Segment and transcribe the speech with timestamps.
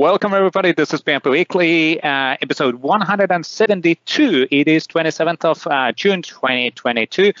[0.00, 0.72] welcome everybody.
[0.72, 4.48] This is PnP Weekly, uh, episode 172.
[4.50, 7.34] It is 27th of uh, June 2022.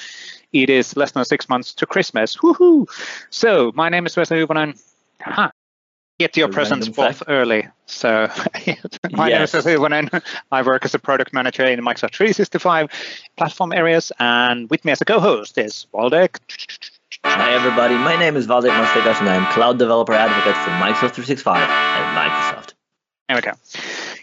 [0.52, 2.36] It is less than six months to Christmas.
[2.36, 2.86] Woohoo!
[3.30, 4.78] So, my name is Vesa Juvonen.
[5.22, 5.50] Huh.
[6.18, 7.66] Get your A presents both early.
[7.86, 8.28] So,
[9.12, 9.64] my name is Yes.
[9.64, 10.22] Vesa Juvonen.
[10.52, 12.90] I work as a product manager in Microsoft 365
[13.38, 16.36] platform areas, and with me as a co-host is Waldek.
[17.24, 21.14] Hi everybody, my name is Waldek Mastykarz and I am Cloud Developer Advocate for Microsoft
[21.14, 22.49] 365 at Microsoft.
[23.30, 23.52] There we go.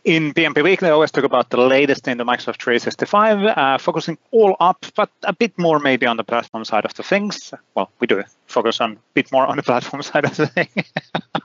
[0.04, 4.18] In PnP Weekly, I always talk about the latest in the Microsoft 365, uh, focusing
[4.32, 7.54] all up, but a bit more maybe on the platform side of the things.
[7.74, 10.68] Well, we do focus on a bit more on the platform side of the thing.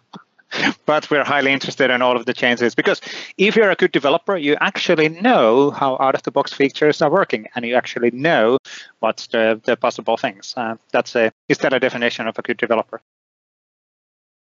[0.86, 3.00] but we're highly interested in all of the changes because
[3.38, 7.12] if you're a good developer, you actually know how out of the box features are
[7.12, 8.58] working and you actually know
[8.98, 10.52] what's the, the possible things.
[10.56, 13.00] Uh, that's a, is that a definition of a good developer?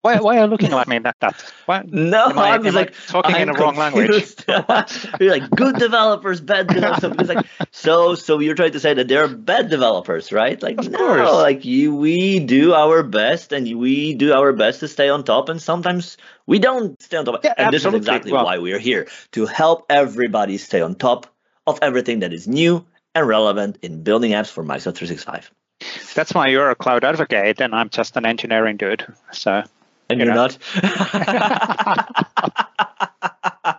[0.01, 1.53] Why, why are you looking at me like that?
[1.65, 4.33] Why, No, Am I- I was I like talking in I'm the wrong language?
[5.19, 7.09] you're like good developers, bad developers.
[7.11, 10.61] Because like so, so you're trying to say that they're bad developers, right?
[10.63, 11.29] Like Of no, course.
[11.33, 15.49] like you, we do our best, and we do our best to stay on top,
[15.49, 16.15] and sometimes
[16.47, 17.43] we don't stay on top.
[17.43, 21.27] Yeah, and this is exactly Well- why we're here to help everybody stay on top
[21.67, 25.51] of everything that is new and relevant in building apps for Microsoft 365.
[26.15, 29.05] That's why you're a cloud advocate and I'm just an engineering dude.
[29.31, 29.63] So
[30.09, 30.35] And You you're know.
[30.35, 30.57] not.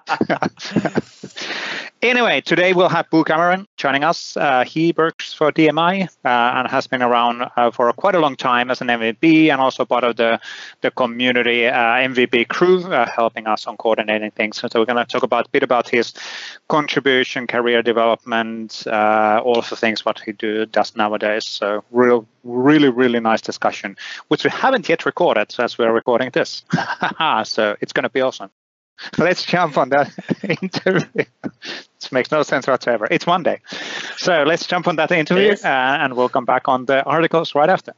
[2.03, 4.37] anyway, today we'll have Beau Cameron joining us.
[4.37, 8.37] Uh, he works for DMI uh, and has been around uh, for quite a long
[8.37, 10.41] time as an MVP and also part of the
[10.81, 14.59] the community uh, MVP crew, uh, helping us on coordinating things.
[14.59, 16.15] So we're going to talk about a bit about his
[16.69, 21.45] contribution, career development, uh, all the things what he do does nowadays.
[21.45, 23.97] So real, really, really nice discussion,
[24.29, 26.65] which we haven't yet recorded as we're recording this.
[27.45, 28.51] so it's going to be awesome.
[29.19, 30.11] Let's jump on that
[30.63, 31.25] interview.
[31.99, 33.07] this makes no sense whatsoever.
[33.11, 33.61] It's Monday.
[34.17, 35.65] So let's jump on that interview Yes.
[35.65, 35.69] uh,
[36.01, 37.93] and we'll come back on the articles right after.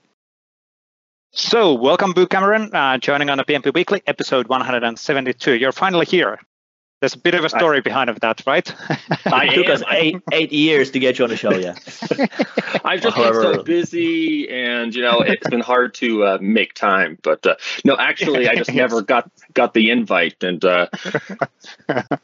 [1.35, 5.55] So, welcome, Beau Cameron, uh, joining on the PnP Weekly, episode 172.
[5.55, 6.39] You're finally here.
[7.03, 8.73] There's a bit of a story behind of that, right?
[9.27, 11.51] It took us eight eight years to get you on the show.
[11.51, 11.75] Yeah.
[12.85, 17.19] I've just been so busy, and you know it's been hard to uh, make time.
[17.21, 18.77] But uh, no, actually, I just Yes.
[18.77, 20.45] never got got the invite.
[20.45, 20.87] And uh,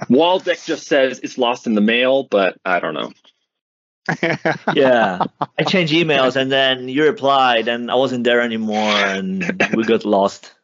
[0.08, 3.12] Waldek just says it's lost in the mail, but I don't know.
[4.74, 5.24] yeah.
[5.58, 9.42] I changed emails and then you replied and I wasn't there anymore and
[9.74, 10.54] we got lost.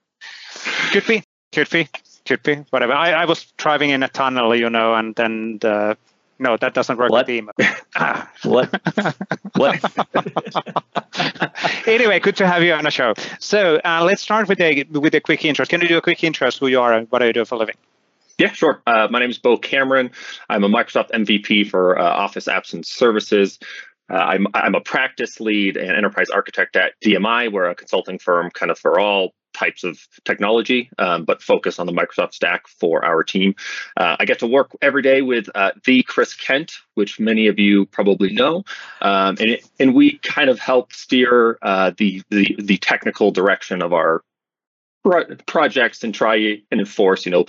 [0.93, 1.89] could be, could be,
[2.25, 2.93] could be, whatever.
[2.93, 5.97] I, I was driving in a tunnel, you know, and then the,
[6.39, 7.27] no, that doesn't work What?
[7.27, 7.55] with email.
[8.43, 8.69] What?
[9.55, 9.81] What?
[11.87, 13.15] anyway, good to have you on the show.
[13.39, 15.65] So uh, let's start with a with a quick intro.
[15.65, 17.55] Can you do a quick intro who you are and what do you do for
[17.55, 17.77] a living?
[18.37, 18.83] Yeah, sure.
[18.87, 20.11] Uh, my name is Beau Cameron.
[20.51, 23.61] I'm a Microsoft MVP for uh, Office Apps and Services.
[24.11, 27.53] Uh, I'm I'm a practice lead and enterprise architect at DMI.
[27.53, 31.87] We're a consulting firm, kind of for all types of technology, um, but focus on
[31.87, 33.55] the Microsoft stack for our team.
[33.97, 37.59] Uh, I get to work every day with uh, the Chris Kent, which many of
[37.59, 38.65] you probably know,
[39.01, 43.83] um, and it, and we kind of help steer uh, the, the the technical direction
[43.83, 44.23] of our
[45.05, 46.37] pro- projects and try
[46.71, 47.47] and enforce, you know,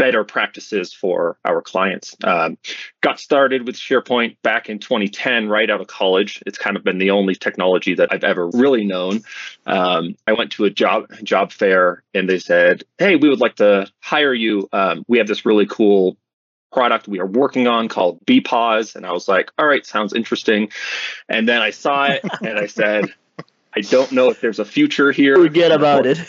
[0.00, 2.16] better practices for our clients.
[2.24, 2.56] Um,
[3.02, 6.42] got started with SharePoint back in 2010, right out of college.
[6.46, 9.20] It's kind of been the only technology that I've ever really known.
[9.66, 13.56] Um, I went to a job job fair and they said, "Hey, we would like
[13.56, 14.70] to hire you.
[14.72, 16.16] Um, we have this really cool."
[16.72, 20.70] Product we are working on called BPOS, and I was like, "All right, sounds interesting."
[21.28, 23.12] And then I saw it, and I said,
[23.74, 26.20] "I don't know if there's a future here." Forget about it.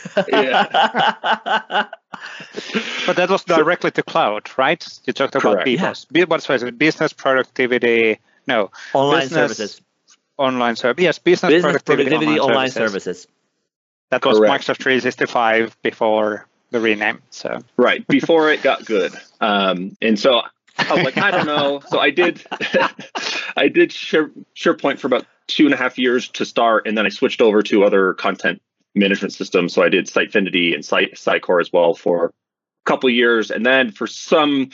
[3.06, 4.86] But that was directly to cloud, right?
[5.06, 5.68] You talked about Correct.
[5.68, 6.06] BPOS.
[6.12, 6.78] B- What's it?
[6.78, 8.20] Business productivity.
[8.48, 9.82] No, online Business services.
[10.38, 11.02] online service.
[11.04, 13.04] Yes, business, Business productivity, productivity online services.
[13.04, 13.28] services.
[14.12, 14.66] That was Correct.
[14.66, 17.22] Microsoft 365 before the rename.
[17.32, 20.42] So right before it got good um, and so
[20.78, 22.42] i was like i don't know so i did
[23.58, 27.06] i did share, sharepoint for about two and a half years to start and then
[27.06, 28.62] i switched over to other content
[28.96, 33.52] management systems so i did sitefinity and site sitecore as well for a couple years.
[33.52, 34.70] And then for some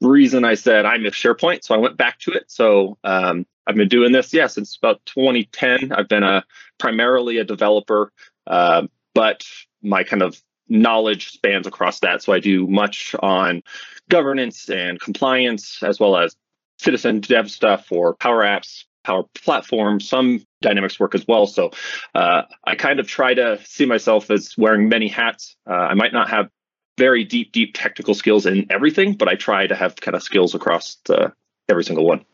[0.00, 1.64] reason i said I'm miss sharepoint.
[1.64, 2.50] So i went back to it.
[2.50, 6.44] So um, i've been doing this yeah since about 2010 i've been a
[6.78, 8.12] primarily a developer
[8.46, 9.44] uh, but
[9.82, 10.40] my kind of
[10.70, 12.22] knowledge spans across that.
[12.22, 13.62] So I do much on
[14.08, 16.36] governance and compliance, as well as
[16.78, 21.46] citizen dev stuff for Power Apps, Power Platform, some Dynamics work as well.
[21.46, 21.70] So
[22.14, 25.56] uh, I kind of try to see myself as wearing many hats.
[25.68, 26.50] Uh, I might not have
[26.98, 30.54] very deep, deep technical skills in everything, but I try to have kind of skills
[30.54, 31.32] across the,
[31.68, 32.26] every single one.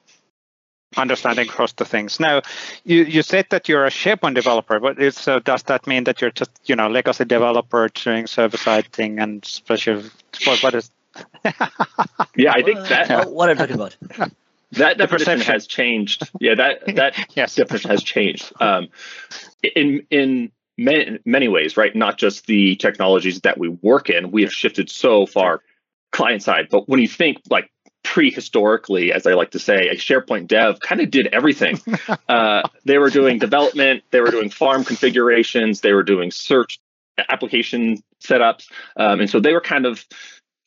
[0.97, 2.19] Understanding across the things.
[2.19, 2.43] Now,
[2.85, 6.21] you, you said that you're a SharePoint developer, but is, so does that mean that
[6.21, 10.03] you're just you know legacy developer doing server side thing and special?
[10.45, 10.91] What, what is?
[12.37, 13.31] yeah, I think that.
[13.31, 13.97] what are you talking about?
[14.73, 16.29] That definition has changed.
[16.41, 17.55] Yeah, that that yes.
[17.55, 18.53] definition has changed.
[18.61, 18.89] Um,
[19.63, 21.95] in in many, many ways, right?
[21.95, 24.31] Not just the technologies that we work in.
[24.31, 25.63] We have shifted so far
[26.13, 27.71] client side, but when you think like
[28.05, 31.81] prehistorically, as I like to say, a SharePoint dev kind of did everything.
[32.29, 36.79] uh, they were doing development, they were doing farm configurations, they were doing search
[37.29, 40.05] application setups, um, and so they were kind of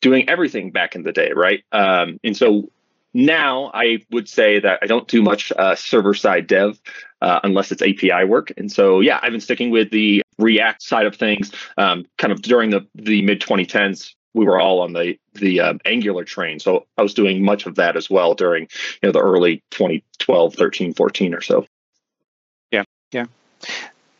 [0.00, 1.64] doing everything back in the day, right?
[1.72, 2.70] Um, and so
[3.12, 6.80] now I would say that I don't do much uh, server side dev
[7.20, 8.52] uh, unless it's API work.
[8.56, 11.52] And so, yeah, I've been sticking with the React side of things.
[11.76, 15.80] Um, kind of during the the mid 2010s, we were all on the the um,
[15.84, 16.60] Angular train.
[16.60, 18.64] So I was doing much of that as well during
[19.02, 21.66] you know the early 2012, 13, 14 or so.
[22.70, 23.26] Yeah, yeah.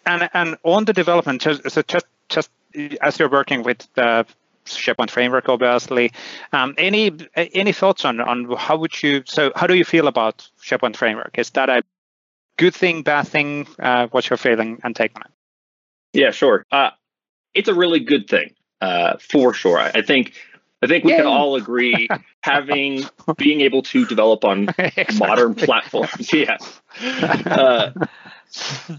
[0.05, 2.51] And and on the development, so just just
[3.01, 4.27] as you're working with the
[4.76, 6.12] SharePoint framework, obviously.
[6.52, 9.22] Um, any any thoughts on on how would you?
[9.26, 11.38] So how do you feel about SharePoint framework?
[11.38, 11.82] Is that a
[12.56, 13.67] good thing, bad thing?
[13.78, 15.31] Uh, what's your feeling and take on it?
[16.12, 16.67] Yeah, sure.
[16.70, 16.90] Uh,
[17.55, 19.78] it's a really good thing uh, for sure.
[19.78, 20.34] I think
[20.82, 21.19] I think we Yay.
[21.19, 22.08] can all agree
[22.43, 23.05] having
[23.37, 25.19] being able to develop on exactly.
[25.19, 26.32] modern platforms.
[26.32, 26.58] Yeah.
[27.46, 27.93] Uh,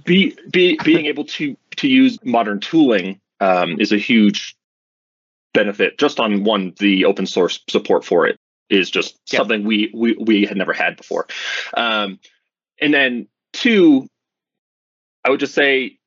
[0.05, 4.55] be, be being able to to use modern tooling um, is a huge
[5.53, 8.37] benefit just on one the open source support for it
[8.69, 9.37] is just yeah.
[9.37, 11.27] something we, we we had never had before
[11.75, 12.19] um,
[12.79, 14.07] and then two
[15.25, 15.97] i would just say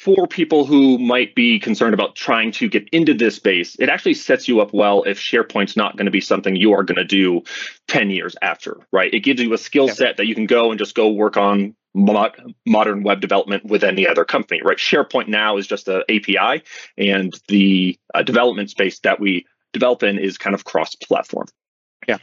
[0.00, 4.14] for people who might be concerned about trying to get into this space, it actually
[4.14, 7.04] sets you up well if SharePoint's not going to be something you are going to
[7.04, 7.42] do
[7.88, 9.12] 10 years after, right?
[9.12, 9.92] It gives you a skill yeah.
[9.92, 13.84] set that you can go and just go work on mod- modern web development with
[13.84, 14.78] any other company, right?
[14.78, 16.62] SharePoint now is just an API,
[16.96, 19.44] and the uh, development space that we
[19.74, 21.46] develop in is kind of cross platform.
[22.08, 22.18] Yeah,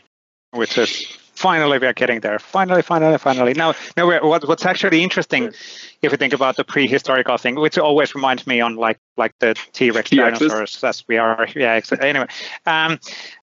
[0.52, 2.40] With is finally we are getting there.
[2.40, 3.54] Finally, finally, finally.
[3.54, 5.54] Now, now what, what's actually interesting,
[6.02, 9.56] if you think about the prehistorical thing, which always reminds me on like like the
[9.74, 11.48] T-Rex dinosaurs, as we are.
[11.56, 11.76] Yeah.
[11.76, 12.10] exactly.
[12.10, 12.28] Anyway,
[12.66, 13.00] um,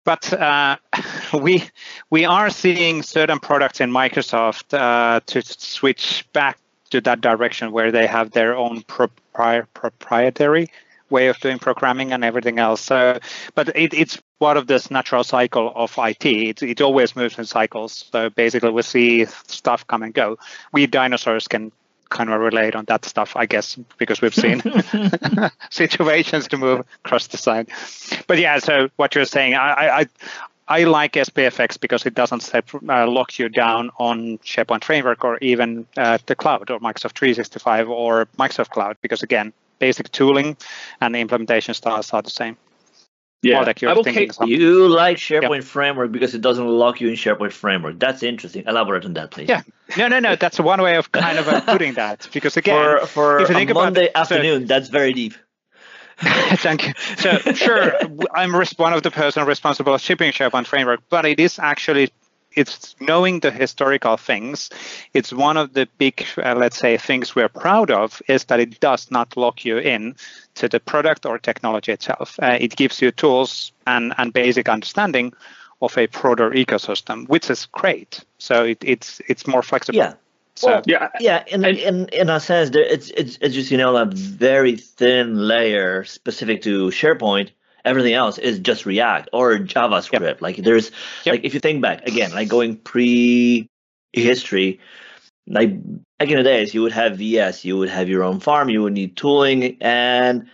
[0.04, 0.76] but uh,
[1.40, 1.64] we
[2.10, 6.58] we are seeing certain products in Microsoft uh, to switch back
[6.90, 10.70] to that direction where they have their own propri- proprietary
[11.12, 12.80] way of doing programming and everything else.
[12.80, 13.20] So,
[13.54, 16.26] but it, it's part of this natural cycle of IT.
[16.26, 18.06] It, it always moves in cycles.
[18.10, 20.38] So basically, we see stuff come and go.
[20.72, 21.70] We dinosaurs can
[22.12, 24.62] kind of relate on that stuff, I guess, because we've seen
[25.70, 27.68] situations to move across the side.
[28.26, 30.06] But yeah, so what you're saying, I, I,
[30.68, 35.86] I like SPFX because it doesn't uh, lock you down on SharePoint Framework or even
[35.96, 40.56] uh, the cloud or Microsoft 365 or Microsoft Cloud because again, basic tooling
[41.00, 42.56] and the implementation styles are the same.
[43.42, 44.28] Yeah, like okay.
[44.46, 45.74] You like SharePoint yeah.
[45.76, 47.98] Framework because it doesn't lock you in SharePoint Framework.
[47.98, 48.62] That's interesting.
[48.68, 49.48] Elaborate on that, please.
[49.48, 49.62] Yeah,
[49.98, 50.36] no, no, no.
[50.42, 53.54] That's one way of kind of uh, putting that because again, for, for if you
[53.56, 55.34] think Monday about, afternoon, so, that's very deep.
[56.18, 56.94] Thank you.
[57.16, 57.92] So sure,
[58.32, 62.12] I'm one of the person responsible for shipping SharePoint Framework, but it is actually
[62.54, 64.70] it's knowing the historical things.
[65.14, 68.80] It's one of the big, uh, let's say, things we're proud of is that it
[68.80, 70.16] does not lock you in
[70.54, 72.38] to the product or technology itself.
[72.42, 75.32] Uh, it gives you tools and, and basic understanding
[75.80, 78.24] of a broader ecosystem, which is great.
[78.38, 79.98] So it, it's it's more flexible.
[79.98, 80.14] Yeah.
[80.54, 81.44] So, well, yeah, yeah.
[81.46, 85.48] In, in in a sense, there, it's it's it's just you know a very thin
[85.48, 87.50] layer specific to SharePoint
[87.84, 90.20] everything else is just React or JavaScript.
[90.20, 90.42] Yep.
[90.42, 90.90] Like there's
[91.24, 91.34] yep.
[91.34, 93.68] like if you think back again, like going pre
[94.12, 94.80] history,
[95.46, 95.72] like
[96.18, 98.82] back in the days, you would have VS, you would have your own farm, you
[98.82, 100.46] would need tooling, and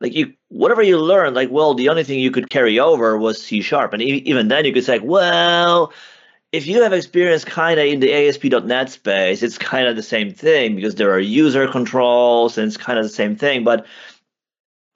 [0.00, 3.42] like you whatever you learned, like well, the only thing you could carry over was
[3.42, 5.92] C sharp, and even then you could say, well.
[6.52, 10.34] If you have experience kind of in the ASP.NET space, it's kind of the same
[10.34, 13.62] thing because there are user controls and it's kind of the same thing.
[13.62, 13.86] But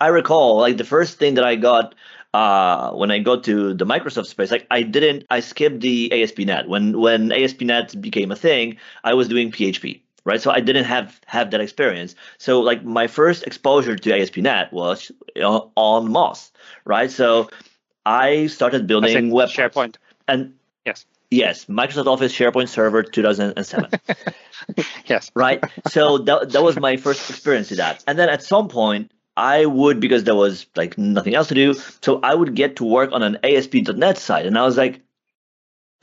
[0.05, 1.95] I recall like the first thing that I got
[2.35, 6.69] uh, when I got to the Microsoft space, like I didn't, I skipped the ASP.NET.
[6.69, 10.43] When when ASP.NET became a thing, I was doing PHP, right?
[10.43, 12.17] So I didn't have have that experience.
[12.37, 15.11] So like my first exposure to ASP.NET was
[15.43, 16.53] on Moss,
[16.85, 17.11] right?
[17.11, 17.49] So
[18.05, 19.97] I started building web SharePoint
[20.29, 20.53] and
[20.85, 23.89] yes, yes, Microsoft Office SharePoint Server 2007.
[25.07, 25.65] yes, right.
[25.89, 29.67] So that that was my first experience to that, and then at some point I
[29.67, 31.75] would because there was like nothing else to do.
[32.03, 35.01] So I would get to work on an ASP.NET site, and I was like,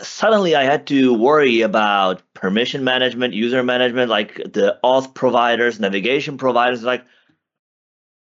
[0.01, 6.37] suddenly I had to worry about permission management, user management, like the auth providers, navigation
[6.37, 6.83] providers.
[6.83, 7.05] Like,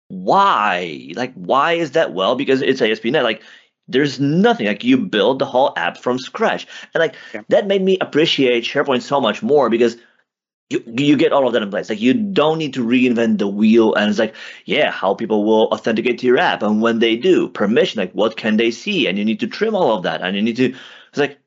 [0.07, 1.12] why?
[1.15, 2.13] Like, why is that?
[2.13, 3.24] Well, because it's ASP.NET.
[3.24, 3.43] Like,
[3.88, 7.41] there's nothing like you build the whole app from scratch, and like yeah.
[7.50, 9.97] that made me appreciate SharePoint so much more because
[10.69, 11.89] you you get all of that in place.
[11.89, 13.93] Like you don't need to reinvent the wheel.
[13.93, 17.50] And it's like, yeah, how people will authenticate to your app, and when they do,
[17.50, 20.36] permission, like what can they see, and you need to trim all of that, and
[20.36, 20.74] you need to.
[21.10, 21.39] It's like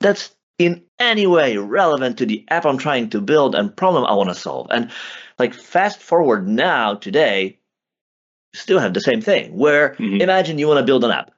[0.00, 4.14] that's in any way relevant to the app I'm trying to build and problem I
[4.14, 4.68] want to solve.
[4.70, 4.90] And
[5.38, 7.58] like fast forward now today,
[8.54, 9.56] still have the same thing.
[9.56, 10.20] Where mm-hmm.
[10.20, 11.32] imagine you want to build an app,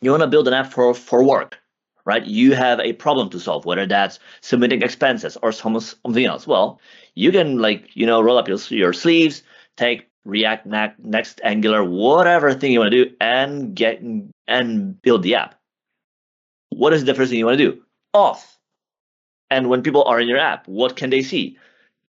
[0.00, 1.61] you want to build an app for for work
[2.04, 2.24] right?
[2.24, 6.46] You have a problem to solve, whether that's submitting expenses or something else.
[6.46, 6.80] Well,
[7.14, 9.42] you can like you know roll up your your sleeves,
[9.76, 10.66] take React,
[11.00, 14.00] Next, Angular, whatever thing you want to do, and get
[14.46, 15.56] and build the app.
[16.70, 17.82] What is the first thing you want to do?
[18.14, 18.44] Auth.
[19.50, 21.58] And when people are in your app, what can they see?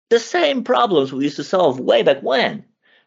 [0.10, 2.66] The same problems we used to solve way back when.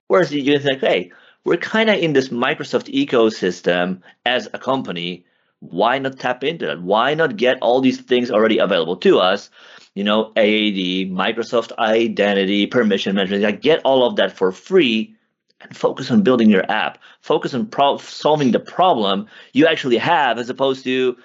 [0.08, 1.12] Whereas you think, hey,
[1.44, 5.24] we're kind of in this Microsoft ecosystem as a company
[5.60, 6.82] why not tap into that?
[6.82, 9.50] Why not get all these things already available to us?
[9.94, 13.42] You know, AAD, Microsoft Identity, permission management.
[13.42, 15.14] Like get all of that for free
[15.62, 16.98] and focus on building your app.
[17.20, 21.16] Focus on pro- solving the problem you actually have, as opposed to,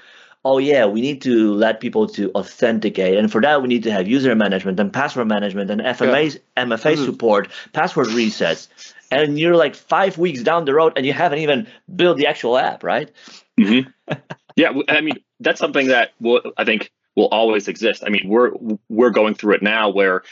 [0.43, 3.91] oh yeah, we need to let people to authenticate, and for that we need to
[3.91, 6.63] have user management and password management and FMA, yeah.
[6.65, 7.05] MFA mm-hmm.
[7.05, 8.67] support, password resets.
[9.11, 12.57] And you're like five weeks down the road and you haven't even built the actual
[12.57, 13.11] app, right?
[13.59, 14.13] Mm-hmm.
[14.55, 18.03] yeah, I mean that's something that will I think will always exist.
[18.05, 18.51] I mean we're
[18.87, 20.23] we're going through it now where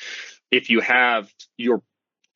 [0.50, 1.84] if you have you're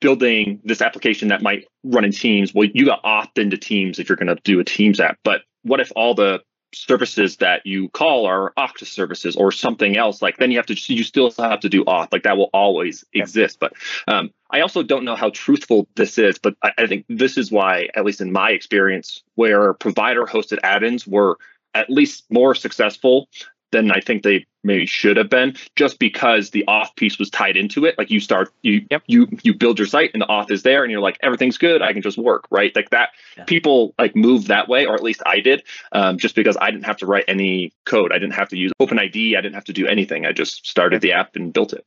[0.01, 4.10] building this application that might run in Teams, well you got opt into Teams if
[4.10, 5.18] you're going to do a Teams app.
[5.24, 6.42] But what if all the
[6.74, 10.94] services that you call are Okta services or something else, like then you have to
[10.94, 12.12] you still have to do auth.
[12.12, 13.60] Like that will always exist.
[13.60, 13.74] But
[14.08, 17.51] um, I also don't know how truthful this is, but I, I think this is
[17.51, 21.38] why, at least in my experience, where provider hosted add-ins were
[21.74, 23.27] at least more successful
[23.74, 27.58] than I think they maybe should have been, just because the auth piece was tied
[27.58, 27.98] into it.
[27.98, 29.03] Like you start, you yep.
[29.08, 31.82] you you build your site and the auth is there, and you're like everything's good.
[31.82, 32.74] I can just work, right?
[32.75, 33.10] Like that.
[33.36, 33.44] Yeah.
[33.44, 36.86] People like move that way, or at least I did, um, just because I didn't
[36.86, 38.13] have to write any code.
[38.13, 39.38] I didn't have to use OpenID.
[39.38, 40.25] I didn't have to do anything.
[40.25, 41.86] I just started the app and built it.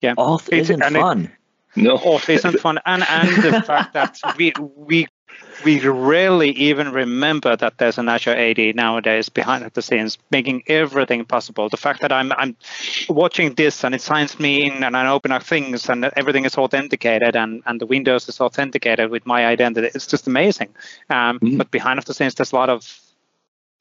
[0.00, 1.24] Yeah, auth isn't fun.
[1.24, 1.30] It,
[1.82, 5.08] no, auth isn't fun, and and the fact that we we
[5.64, 11.24] we rarely even remember that there's an Azure AD nowadays behind the scenes, making everything
[11.24, 11.68] possible.
[11.68, 12.56] The fact that I'm I'm
[13.08, 16.56] watching this and it signs me in and I open up things and everything is
[16.56, 20.68] authenticated and, and the Windows is authenticated with my identity, it's just amazing.
[21.10, 21.56] Um, mm-hmm.
[21.56, 23.00] But behind the scenes, there's a lot of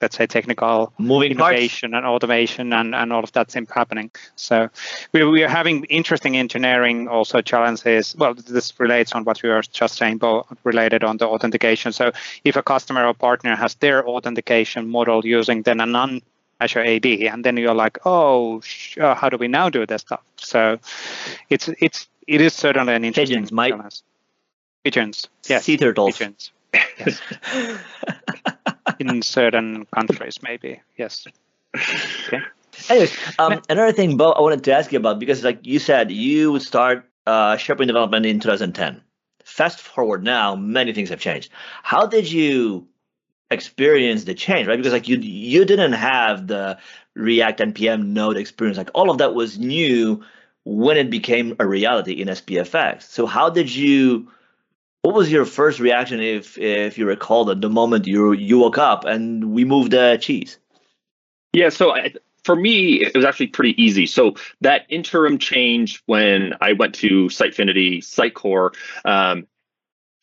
[0.06, 1.98] let's say technical moving innovation parts.
[1.98, 4.70] and automation and, and all of that's happening so
[5.14, 9.64] we, we are having interesting engineering also challenges well this relates on what we were
[9.82, 12.12] just saying but related on the authentication so
[12.44, 16.22] if a customer or partner has their authentication model using then a non
[16.62, 20.04] Azure AD, and then you're like, oh, sh- uh, how do we now do this
[20.04, 20.24] stuff?
[20.38, 20.80] So,
[21.50, 24.02] it's it's it is certainly an interesting Pigeons, challenge.
[24.86, 26.18] Pigeons, yes, sea turtles.
[26.18, 26.54] Pigeons.
[26.98, 27.22] Yes.
[29.00, 30.82] in certain countries, maybe.
[30.98, 31.28] Yes.
[32.28, 32.40] Okay.
[32.90, 36.12] Anyways, um, another thing, Beau, I wanted to ask you about because, like you said,
[36.12, 39.02] you would start uh, SharePoint development in 2010.
[39.44, 41.52] Fast forward now, many things have changed.
[41.84, 42.88] How did you
[43.52, 44.78] experience the change, right?
[44.78, 46.78] Because like you you didn't have the
[47.14, 48.78] React npm node experience.
[48.78, 50.24] Like all of that was new
[50.66, 53.04] when it became a reality in SPFX.
[53.04, 54.32] So how did you
[55.06, 58.80] what was your first reaction if if you recall that the moment you you woke
[58.80, 60.58] up and we moved the cheese?
[61.54, 64.08] Yeah, so I, for me, it was actually pretty easy.
[64.08, 69.48] So that interim change when I went to Sitefinity, Sitecore, um,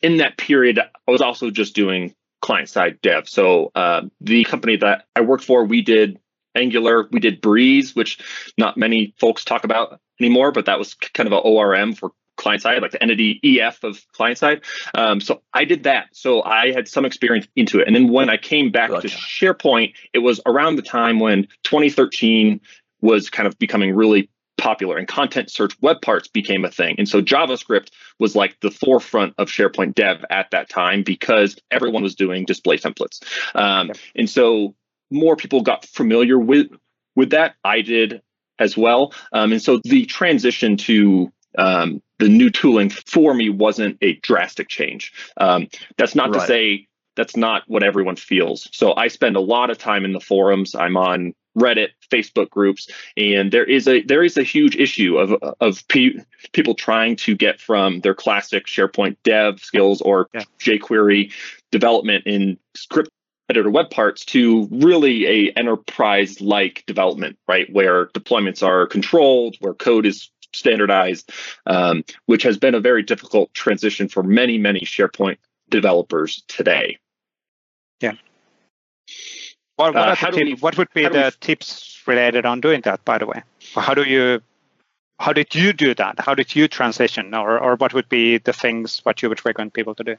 [0.00, 3.28] in that period, I was also just doing client side dev.
[3.28, 6.18] So uh, the company that I worked for, we did
[6.56, 8.18] Angular, we did Breeze, which
[8.58, 12.62] not many folks talk about anymore, but that was kind of an ORM for client
[12.62, 14.62] side, like the entity EF of client side.
[14.94, 16.08] Um, so I did that.
[16.12, 17.86] So I had some experience into it.
[17.86, 19.08] And then when I came back gotcha.
[19.08, 22.60] to SharePoint, it was around the time when 2013
[23.00, 26.94] was kind of becoming really popular and content search web parts became a thing.
[26.98, 32.02] And so JavaScript was like the forefront of SharePoint dev at that time because everyone
[32.02, 33.22] was doing display templates.
[33.56, 34.74] Um, and so
[35.10, 36.68] more people got familiar with
[37.16, 37.56] with that.
[37.64, 38.22] I did
[38.58, 39.12] as well.
[39.32, 44.68] Um, and so the transition to um, the new tooling for me wasn't a drastic
[44.68, 45.12] change.
[45.38, 46.40] Um, that's not right.
[46.40, 46.86] to say
[47.16, 48.68] that's not what everyone feels.
[48.70, 50.76] So I spend a lot of time in the forums.
[50.76, 55.34] I'm on Reddit, Facebook groups, and there is a there is a huge issue of
[55.60, 56.14] of pe-
[56.52, 60.44] people trying to get from their classic SharePoint dev skills or yeah.
[60.60, 61.32] jQuery
[61.72, 63.10] development in script
[63.50, 69.74] editor web parts to really a enterprise like development, right, where deployments are controlled, where
[69.74, 71.30] code is standardized,
[71.66, 75.38] um, which has been a very difficult transition for many many SharePoint
[75.71, 76.99] developers today.
[78.00, 78.12] Yeah.
[79.76, 83.04] What, what, uh, tip, we, what would be the we, tips related on doing that,
[83.04, 83.42] by the way?
[83.75, 84.40] How do you
[85.18, 86.18] how did you do that?
[86.18, 89.73] How did you transition, or or what would be the things what you would recommend
[89.73, 90.16] people to do?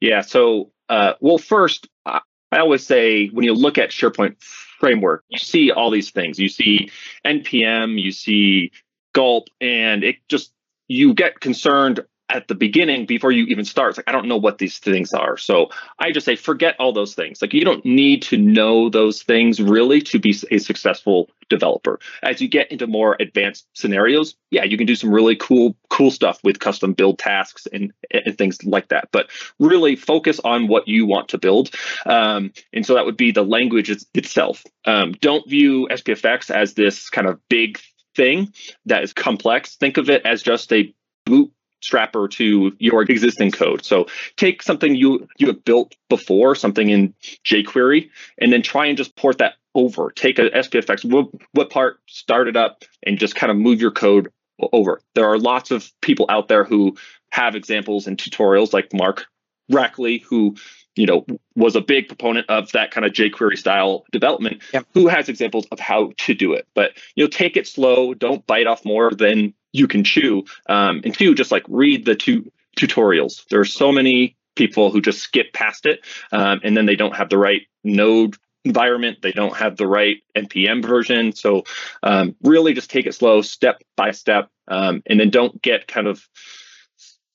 [0.00, 0.22] Yeah.
[0.22, 2.20] So, uh, well, first, I
[2.52, 6.38] always say when you look at SharePoint framework, you see all these things.
[6.38, 6.90] You see
[7.24, 8.72] npm, you see
[9.12, 10.52] gulp, and it just
[10.88, 12.00] you get concerned
[12.30, 13.90] at the beginning before you even start.
[13.90, 15.36] It's like, I don't know what these things are.
[15.36, 17.42] So I just say, forget all those things.
[17.42, 21.98] Like, you don't need to know those things really to be a successful developer.
[22.22, 26.10] As you get into more advanced scenarios, yeah, you can do some really cool, cool
[26.10, 29.08] stuff with custom build tasks and, and things like that.
[29.10, 31.70] But really focus on what you want to build.
[32.06, 34.64] Um, and so that would be the language itself.
[34.84, 37.80] Um, don't view SPFX as this kind of big
[38.14, 38.52] thing
[38.86, 39.76] that is complex.
[39.76, 40.92] Think of it as just a
[41.26, 43.84] bootstrapper to your existing code.
[43.84, 47.14] So take something you you have built before, something in
[47.44, 50.10] jQuery, and then try and just port that over.
[50.10, 53.92] Take a SPFX what, what part, start it up, and just kind of move your
[53.92, 54.30] code
[54.72, 55.00] over.
[55.14, 56.96] There are lots of people out there who
[57.30, 59.26] have examples and tutorials, like Mark
[59.70, 60.56] Rackley, who
[60.96, 61.24] you know
[61.56, 64.62] was a big proponent of that kind of jQuery style development.
[64.72, 64.86] Yep.
[64.94, 66.66] Who has examples of how to do it?
[66.74, 68.14] But you know, take it slow.
[68.14, 70.44] Don't bite off more than you can chew.
[70.68, 73.46] Um, and two, just like read the two tutorials.
[73.48, 77.16] There are so many people who just skip past it, um, and then they don't
[77.16, 79.18] have the right node environment.
[79.22, 81.32] They don't have the right npm version.
[81.32, 81.64] So
[82.02, 86.06] um, really, just take it slow, step by step, um, and then don't get kind
[86.06, 86.28] of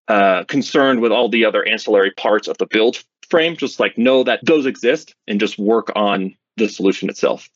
[0.08, 3.56] uh, concerned with all the other ancillary parts of the build frame.
[3.58, 7.50] Just like know that those exist and just work on the solution itself.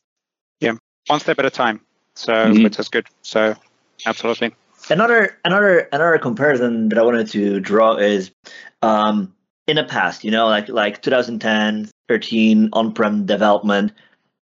[0.60, 0.74] Yeah,
[1.06, 1.80] one step at a time.
[2.14, 2.64] So mm-hmm.
[2.64, 3.06] which is good.
[3.22, 3.56] So
[4.06, 4.54] absolutely.
[4.88, 8.30] Another another another comparison that I wanted to draw is
[8.82, 9.34] um,
[9.66, 13.92] in the past, you know, like like 2010, 13 on-prem development,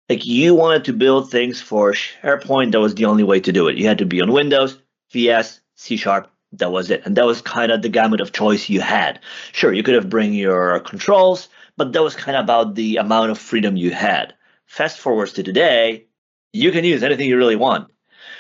[0.10, 3.68] like you wanted to build things for SharePoint, that was the only way to do
[3.68, 3.78] it.
[3.78, 4.80] You had to be on Windows,
[5.12, 7.06] VS, C Sharp, that was it.
[7.06, 9.20] And that was kind of the gamut of choice you had.
[9.52, 13.32] Sure, you could have bring your controls, but that was kind of about the amount
[13.32, 14.34] of freedom you had.
[14.66, 16.06] Fast forwards to today,
[16.54, 17.90] you can use anything you really want.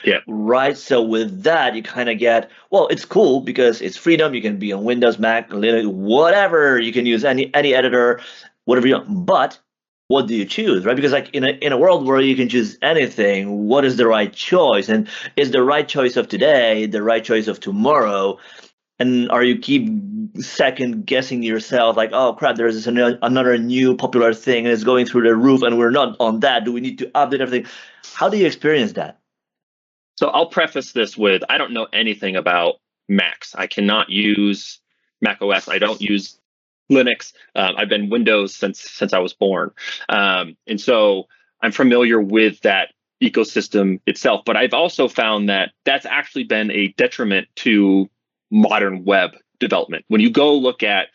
[0.04, 0.20] Yeah.
[0.28, 0.78] Right.
[0.78, 2.88] So with that, you kind of get well.
[2.88, 4.34] It's cool because it's freedom.
[4.34, 6.80] You can be on Windows, Mac, Linux, whatever.
[6.80, 8.22] You can use any any editor,
[8.66, 9.26] whatever you want.
[9.26, 9.60] But
[10.08, 10.96] what do you choose, right?
[10.96, 14.08] Because like in a in a world where you can choose anything, what is the
[14.08, 14.90] right choice?
[14.90, 18.38] And is the right choice of today the right choice of tomorrow?
[19.00, 19.90] And are you keep
[20.40, 25.06] second guessing yourself like, oh crap, there's this another new popular thing and it's going
[25.06, 26.64] through the roof and we're not on that.
[26.64, 27.70] Do we need to update everything?
[28.14, 29.20] How do you experience that?
[30.16, 32.76] So I'll preface this with I don't know anything about
[33.10, 33.54] Macs.
[33.56, 34.80] I cannot use
[35.22, 35.68] Mac OS.
[35.68, 36.40] I don't use
[36.92, 37.34] Linux.
[37.56, 39.72] Um, I've been Windows since since I was born,
[40.10, 41.28] um, and so
[41.62, 42.90] I'm familiar with that
[43.22, 44.44] ecosystem itself.
[44.46, 48.10] But I've also found that that's actually been a detriment to
[48.52, 50.06] modern web development.
[50.08, 51.08] When you go look at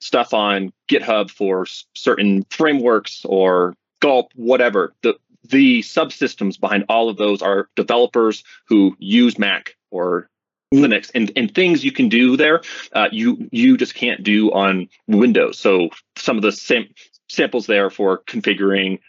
[0.00, 7.16] stuff on GitHub for certain frameworks or Gulp, whatever, the the subsystems behind all of
[7.16, 10.28] those are developers who use Mac or
[10.72, 14.88] Linux and, and things you can do there, uh, you you just can't do on
[15.08, 15.58] Windows.
[15.58, 16.94] So some of the sam-
[17.28, 19.00] samples there for configuring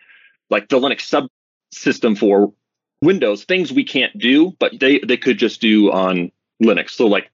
[0.49, 1.29] like the Linux
[1.73, 2.53] subsystem for
[3.01, 6.91] Windows, things we can't do, but they they could just do on Linux.
[6.91, 7.31] So like,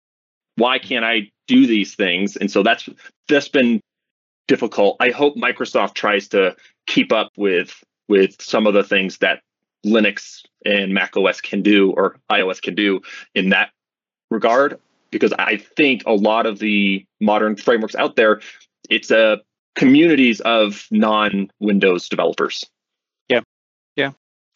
[0.55, 2.35] why can't I do these things?
[2.37, 2.89] And so that's
[3.27, 3.81] that's been
[4.47, 4.97] difficult.
[4.99, 9.41] I hope Microsoft tries to keep up with with some of the things that
[9.85, 13.01] Linux and Mac OS can do or iOS can do
[13.35, 13.69] in that
[14.29, 14.79] regard.
[15.09, 18.41] Because I think a lot of the modern frameworks out there,
[18.89, 19.37] it's a uh,
[19.75, 22.65] communities of non-Windows developers.
[23.29, 23.41] Yeah,
[23.95, 24.11] yeah,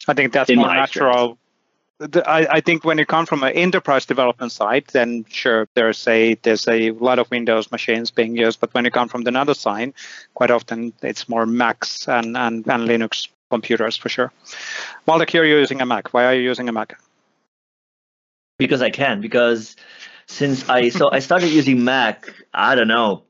[0.06, 1.38] I think that's in more natural.
[2.26, 6.34] I, I, think when you come from an enterprise development side, then sure, there's a
[6.42, 8.60] there's a lot of Windows machines being used.
[8.60, 9.94] But when you come from the other side,
[10.34, 14.32] quite often it's more Macs and, and, and Linux computers for sure.
[15.06, 16.12] Waldek, you're using a Mac.
[16.12, 16.98] Why are you using a Mac?
[18.66, 19.20] Because I can.
[19.20, 19.76] Because
[20.26, 22.28] since I so I started using Mac.
[22.54, 23.24] I don't know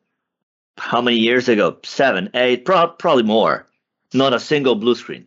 [0.78, 3.66] how many years ago, seven, eight, pro- probably more.
[4.14, 5.26] Not a single blue screen,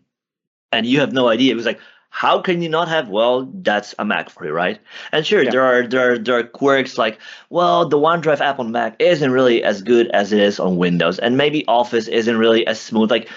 [0.72, 1.52] and you have no idea.
[1.52, 1.80] It was like,
[2.12, 3.10] how can you not have?
[3.10, 4.80] Well, that's a Mac for you, right?
[5.12, 5.52] And sure, Yeah.
[5.52, 9.32] there are there are there are quirks like, well, the OneDrive app on Mac isn't
[9.32, 13.10] really as good as it is on Windows, and maybe Office isn't really as smooth.
[13.12, 13.28] Like,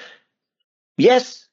[0.96, 1.48] yes,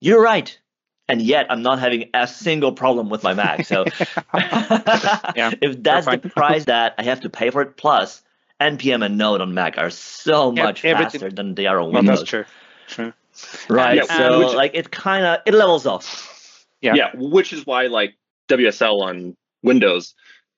[0.00, 0.58] you're right.
[1.08, 3.66] And yet, I'm not having a single problem with my Mac.
[3.66, 3.84] So,
[4.34, 8.22] if that's the price that I have to pay for it, plus
[8.60, 11.92] NPM and Node on Mac are so Yeah, much everything- faster than they are on
[11.92, 12.20] Well, Windows.
[12.20, 12.44] that's true.
[12.88, 13.12] True.
[13.68, 13.96] Right.
[13.96, 16.66] Yeah, so, which- like, it kind of it levels off.
[16.80, 16.94] Yeah.
[16.94, 18.14] yeah which is why like
[18.50, 20.12] wsl on windows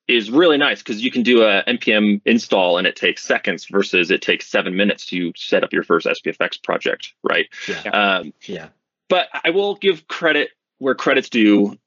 [0.09, 4.11] is really nice because you can do a npm install and it takes seconds versus
[4.11, 7.81] it takes seven minutes to set up your first spfx project right Yeah.
[7.91, 8.67] um, Yeah.
[9.09, 11.77] But i will give credit where credit's due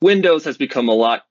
[0.00, 1.22] windows has become a lot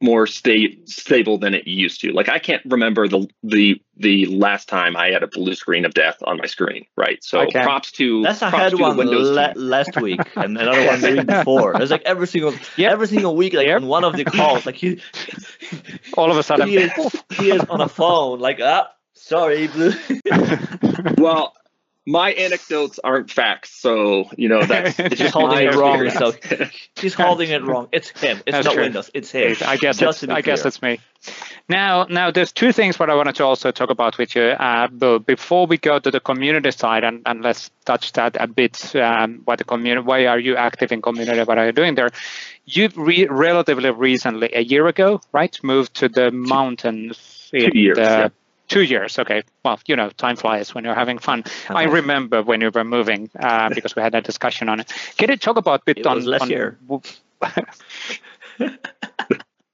[0.00, 4.68] more sta- stable than it used to like i can't remember the the the last
[4.68, 7.62] time i had a blue screen of death on my screen right so Okay.
[7.62, 11.00] props to That's I props had to one windows la- last week and another one
[11.00, 11.74] the week before.
[11.80, 12.92] It's like every single Yep.
[12.92, 13.82] every single week, like Yep.
[13.82, 15.00] on one of the calls, like he
[16.16, 16.68] All of a sudden.
[16.68, 16.90] he is,
[17.30, 19.92] he is on a phone, like ah, sorry, blue.
[21.18, 21.54] well
[22.06, 26.70] my anecdotes aren't facts so you know that's it's just holding it wrong, experience.
[27.00, 27.88] He's holding it wrong.
[27.92, 28.42] It's him.
[28.46, 28.82] It's That's not true.
[28.84, 29.10] Windows.
[29.14, 29.56] It's him.
[29.66, 30.68] I guess Just it's, I guess clear.
[30.68, 31.00] it's me.
[31.68, 34.42] Now, now there's two things what I wanted to also talk about with you.
[34.42, 38.46] Uh, but before we go to the community side, and, and let's touch that a
[38.46, 38.94] bit.
[38.94, 40.04] Um, what the community?
[40.06, 41.40] Why are you active in community?
[41.42, 42.10] What are you doing there?
[42.66, 47.50] You've re- relatively recently, a year ago, right, moved to the mountains.
[47.52, 48.28] in Two years, the- yeah.
[48.68, 49.18] Two years.
[49.18, 49.42] Okay.
[49.64, 51.44] Well, you know, time flies when you're having fun.
[51.68, 54.92] I remember when you were moving uh, because we had that discussion on it.
[55.18, 56.78] Can you talk about a bit It on was last on- year.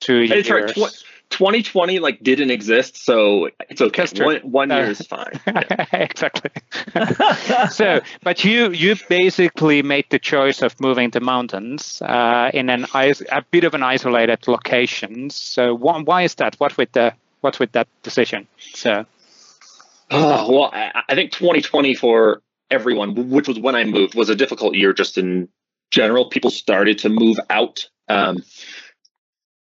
[0.00, 0.46] two years.
[0.48, 4.06] sorry, tw- 2020 like didn't exist, so it's okay.
[4.24, 5.38] One, one year Uh, is fine.
[5.46, 5.86] Yeah.
[5.92, 6.50] exactly.
[7.70, 12.86] so, but you you basically made the choice of moving to mountains uh, in an
[13.04, 15.30] is- a bit of an isolated location.
[15.30, 16.56] So, why, why is that?
[16.58, 18.46] What with the what with that decision?
[18.58, 19.06] So,
[20.10, 24.34] Oh, well, I, I think 2020 for everyone, which was when I moved, was a
[24.34, 25.48] difficult year just in
[25.90, 26.28] general.
[26.28, 27.88] People started to move out.
[28.08, 28.38] Um,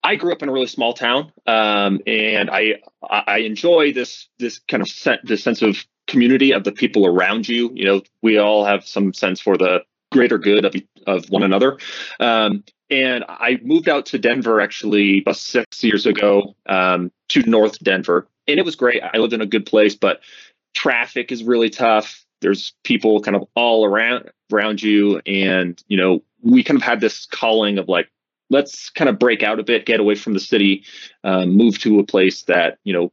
[0.03, 4.27] I grew up in a really small town, um, and I I I enjoy this
[4.39, 7.71] this kind of sen- this sense of community of the people around you.
[7.73, 11.77] You know, we all have some sense for the greater good of of one another.
[12.19, 17.79] Um, and I moved out to Denver actually about six years ago um, to North
[17.79, 19.01] Denver, and it was great.
[19.01, 20.19] I lived in a good place, but
[20.75, 22.23] traffic is really tough.
[22.41, 26.99] There's people kind of all around around you, and you know we kind of had
[26.99, 28.09] this calling of like
[28.49, 30.83] let's kind of break out a bit, get away from the city,
[31.23, 33.11] um, move to a place that you know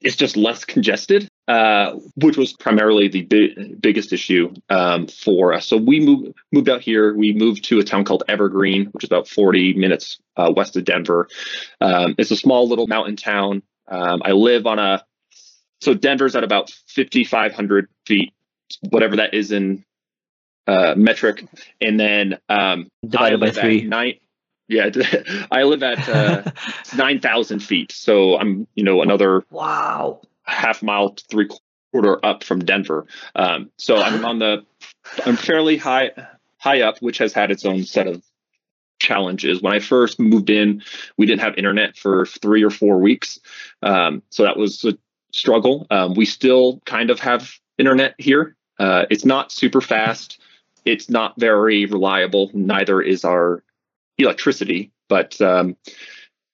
[0.00, 5.66] is just less congested, uh, which was primarily the bi- biggest issue um, for us.
[5.66, 7.14] So we moved moved out here.
[7.14, 10.84] We moved to a town called Evergreen, which is about 40 minutes uh, west of
[10.84, 11.28] Denver.
[11.80, 13.62] Um, it's a small little mountain town.
[13.88, 15.04] Um, I live on a
[15.80, 18.32] so Denver's at about 5,500 feet,
[18.88, 19.84] whatever that is in
[20.66, 21.46] uh, metric,
[21.80, 23.82] and then um, Divided by three.
[23.82, 24.14] Nine,
[24.68, 24.90] yeah,
[25.50, 26.50] I live at uh,
[26.96, 27.92] 9,000 feet.
[27.92, 30.20] So I'm, you know, another wow.
[30.46, 31.48] Half mile to three
[31.92, 33.06] quarter up from Denver.
[33.34, 34.64] Um, so I'm on the,
[35.24, 36.12] I'm fairly high,
[36.58, 38.22] high up, which has had its own set of
[38.98, 39.62] challenges.
[39.62, 40.82] When I first moved in,
[41.16, 43.38] we didn't have internet for three or four weeks.
[43.82, 44.96] Um, so that was a
[45.32, 45.86] struggle.
[45.90, 48.56] Um, we still kind of have internet here.
[48.78, 50.40] Uh, it's not super fast.
[50.84, 52.50] It's not very reliable.
[52.54, 53.62] Neither is our
[54.18, 55.76] electricity, but um,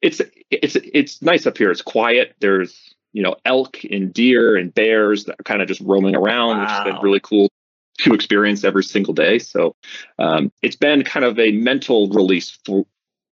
[0.00, 1.70] it's it's it's nice up here.
[1.70, 2.34] It's quiet.
[2.40, 6.60] There's you know elk and deer and bears that are kind of just roaming around,
[6.60, 7.48] which has been really cool
[7.98, 9.38] to experience every single day.
[9.38, 9.74] So
[10.18, 12.86] um, it's been kind of a mental release for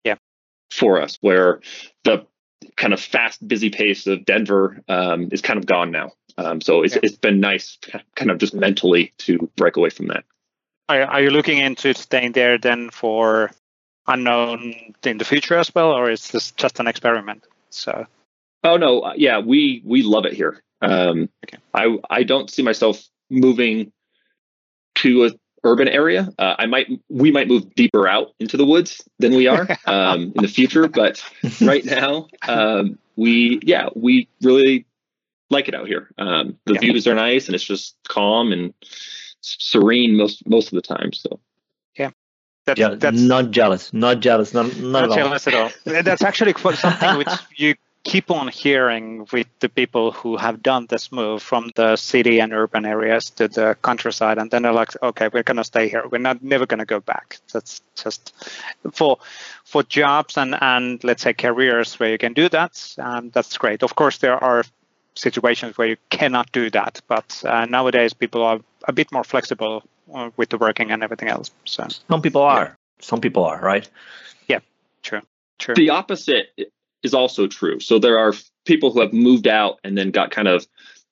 [0.05, 0.17] Yeah.
[0.71, 1.61] for us, where
[2.05, 2.27] the
[2.77, 6.13] kind of fast, busy pace of Denver um, is kind of gone now.
[6.37, 7.01] Um, so it's Yeah.
[7.05, 7.79] it's been nice,
[8.15, 10.25] kind of just mentally to break away from that.
[10.89, 13.51] are, are you looking into staying there then for
[14.07, 17.45] unknown in the future as well, or is this just an experiment?
[17.71, 18.07] So,
[18.65, 20.63] Oh no, uh, yeah, we we love it here.
[20.83, 21.59] Um, Okay.
[21.75, 23.93] I I don't see myself moving
[24.97, 25.31] to a
[25.65, 26.29] urban area.
[26.39, 30.33] Uh, I might we might move deeper out into the woods than we are um,
[30.35, 31.23] in the future, but
[31.61, 34.87] right now um, we yeah we really
[35.51, 36.11] like it out here.
[36.19, 36.81] Um, the Yeah.
[36.81, 38.75] views are nice and it's just calm and
[39.41, 41.13] serene most most of the time.
[41.13, 41.41] So
[42.67, 45.71] That, Je- that's not jealous, not jealous, not, not, not at jealous at all.
[45.87, 51.13] That's actually something which you keep on hearing with the people who have done this
[51.13, 55.29] move from the city and urban areas to the countryside, and then they're like, okay,
[55.33, 56.05] we're gonna stay here.
[56.11, 57.39] We're not never gonna go back.
[57.53, 58.35] That's just
[58.93, 59.19] for
[59.65, 62.95] for jobs and and let's say careers where you can do that.
[62.99, 63.83] Um, that's great.
[63.83, 64.65] Of course, there are
[65.15, 69.83] situations where you cannot do that, but uh, nowadays people are a bit more flexible
[70.15, 71.51] uh, with the working and everything else.
[71.65, 72.65] So some people are.
[72.65, 72.75] Yeah.
[73.01, 73.89] Some people are right.
[74.49, 74.61] Yeah,
[75.03, 75.21] true.
[75.59, 75.75] True.
[75.75, 76.49] The opposite
[77.03, 77.81] is also true.
[77.81, 78.33] So there are
[78.65, 80.67] people who have moved out and then got kind of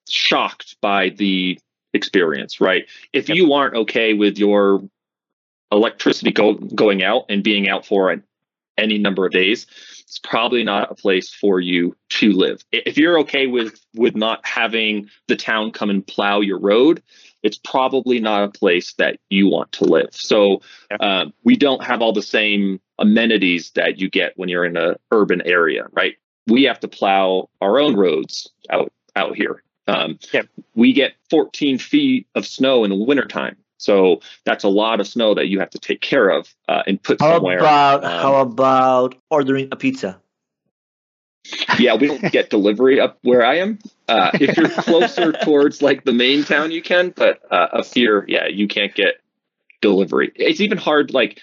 [0.08, 1.58] shocked by the
[1.94, 2.86] experience, right?
[3.12, 4.82] If you aren't okay with your
[5.72, 8.22] electricity go, going out and being out for an,
[8.78, 9.66] any number of days,
[10.00, 12.62] it's probably not a place for you to live.
[12.70, 17.02] If you're okay with with not having the town come and plow your road,
[17.42, 20.10] it's probably not a place that you want to live.
[20.12, 20.60] So
[21.00, 24.96] uh, we don't have all the same amenities that you get when you're in an
[25.10, 26.16] urban area, right?
[26.46, 29.62] We have to plow our own roads out out here.
[29.88, 30.48] Um, yep.
[30.74, 33.56] We get 14 feet of snow in the wintertime.
[33.78, 37.02] So that's a lot of snow that you have to take care of uh, and
[37.02, 37.58] put how somewhere.
[37.58, 40.20] About, um, how about ordering a pizza?
[41.78, 43.78] yeah, we don't get delivery up where I am.
[44.08, 48.24] Uh, if you're closer towards like the main town, you can, but uh, up here,
[48.28, 49.20] yeah, you can't get
[49.80, 50.32] delivery.
[50.34, 51.12] It's even hard.
[51.12, 51.40] Like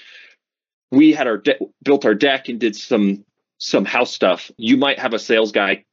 [0.93, 3.25] we had our de- built our deck and did some
[3.57, 4.51] some house stuff.
[4.57, 5.85] You might have a sales guy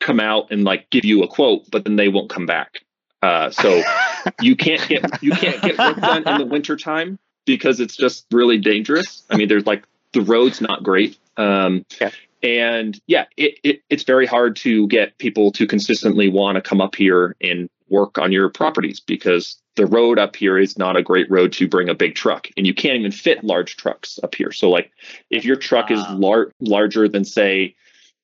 [0.00, 2.80] come out and like give you a quote, but then they won't come back.
[3.22, 3.82] Uh, so
[4.40, 8.26] you can't get you can't get work done in the winter time because it's just
[8.32, 9.24] really dangerous.
[9.30, 11.18] I mean, there's like the road's not great.
[11.36, 12.10] Um, yeah
[12.42, 16.80] and yeah, it, it, it's very hard to get people to consistently want to come
[16.80, 21.02] up here and work on your properties because the road up here is not a
[21.02, 24.34] great road to bring a big truck, and you can't even fit large trucks up
[24.34, 24.52] here.
[24.52, 24.90] So, like,
[25.30, 25.96] if your truck wow.
[25.96, 27.74] is lar- larger than say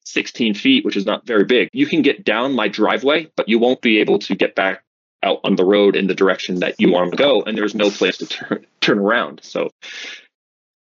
[0.04, 3.58] 16 feet, which is not very big, you can get down my driveway, but you
[3.58, 4.82] won't be able to get back
[5.22, 7.90] out on the road in the direction that you want to go, and there's no
[7.90, 9.40] place to turn turn around.
[9.42, 9.70] So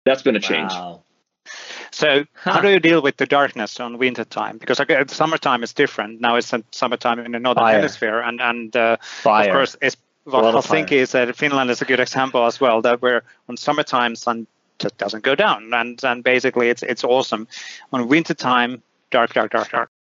[0.06, 0.72] that's been a change.
[0.72, 1.04] Wow.
[1.92, 2.54] So huh.
[2.54, 4.58] how do you deal with the darkness on winter time?
[4.58, 6.22] Because okay, summertime is different.
[6.22, 7.76] Now it's summertime in the northern fire.
[7.76, 12.00] hemisphere, and and uh, of course, it's, well, Helsinki is that Finland is a good
[12.00, 12.82] example as well.
[12.82, 14.48] That where on summertime sun
[14.80, 17.48] just doesn't go down, and and basically it's it's awesome.
[17.92, 19.92] On winter time, dark, dark, dark, dark.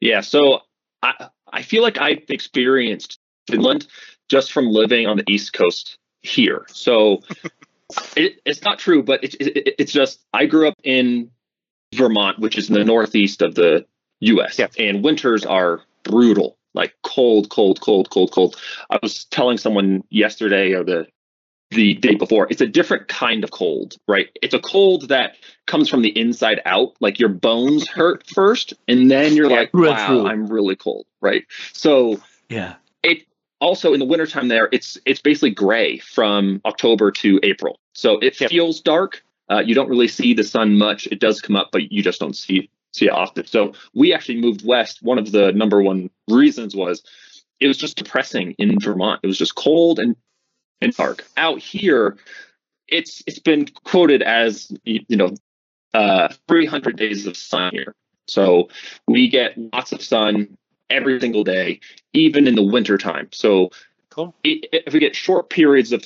[0.00, 0.20] Yeah.
[0.20, 0.60] So
[1.02, 3.86] I I feel like I've experienced Finland
[4.28, 6.64] just from living on the east coast here.
[6.68, 7.22] So
[8.16, 11.30] it, it's not true, but it, it, it's just I grew up in
[11.94, 13.86] Vermont, which is in the northeast of the
[14.20, 14.58] U.S.
[14.58, 14.68] Yeah.
[14.78, 18.56] and winters are brutal, like cold, cold, cold, cold, cold.
[18.90, 21.06] I was telling someone yesterday or the
[21.70, 24.28] the day before, it's a different kind of cold, right?
[24.40, 29.10] It's a cold that comes from the inside out, like your bones hurt first, and
[29.10, 31.44] then you're like, wow, I'm really cold, right?
[31.72, 33.26] So yeah, it
[33.60, 37.78] also in the wintertime there it's it's basically gray from october to april.
[37.94, 38.50] So it yep.
[38.50, 39.22] feels dark.
[39.50, 41.06] Uh, you don't really see the sun much.
[41.08, 43.46] It does come up but you just don't see see it often.
[43.46, 45.02] So we actually moved west.
[45.02, 47.02] One of the number one reasons was
[47.60, 49.20] it was just depressing in vermont.
[49.22, 50.16] It was just cold and
[50.80, 51.24] and dark.
[51.36, 52.16] Out here
[52.88, 55.34] it's it's been quoted as you know
[55.94, 57.94] uh 300 days of sun here.
[58.26, 58.68] So
[59.06, 60.56] we get lots of sun
[60.90, 61.80] every single day,
[62.12, 63.28] even in the winter time.
[63.32, 63.70] So
[64.10, 64.34] cool.
[64.42, 66.04] if we get short periods of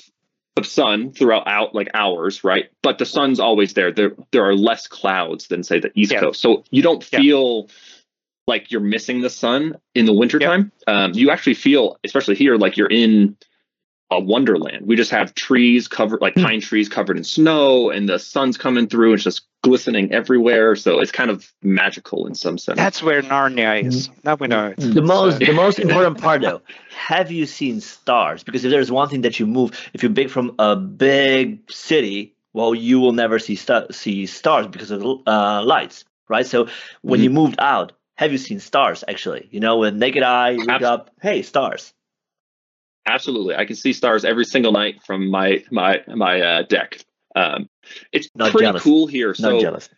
[0.57, 2.67] of sun throughout out like hours, right?
[2.83, 3.93] But the sun's always there.
[3.93, 6.21] There there are less clouds than say the East yeah.
[6.21, 6.41] Coast.
[6.41, 7.75] So you don't feel yeah.
[8.47, 10.73] like you're missing the sun in the wintertime.
[10.87, 11.05] Yeah.
[11.05, 13.37] Um, you actually feel, especially here, like you're in
[14.11, 14.87] a wonderland.
[14.87, 16.43] We just have trees covered, like hmm.
[16.43, 19.15] pine trees covered in snow, and the sun's coming through.
[19.15, 20.77] It's just glistening everywhere.
[20.77, 22.77] So it's kind of magical in some sense.
[22.77, 24.09] That's where Narnia is.
[24.25, 24.77] Now we know it.
[24.79, 28.43] The most, the most important part, though, have you seen stars?
[28.43, 32.35] Because if there's one thing that you move, if you're big from a big city,
[32.55, 36.47] well, you will never see st- see stars because of uh, lights, right?
[36.47, 36.69] So
[37.03, 37.25] when mm-hmm.
[37.25, 39.05] you moved out, have you seen stars?
[39.07, 41.93] Actually, you know, with naked eye, you look up, hey, stars.
[43.09, 47.01] Absolutely, I can see stars every single night from my my my uh, deck.
[47.35, 47.69] Um,
[48.13, 48.83] it's Not pretty jealous.
[48.83, 49.35] cool here.
[49.35, 49.89] So Not jealous.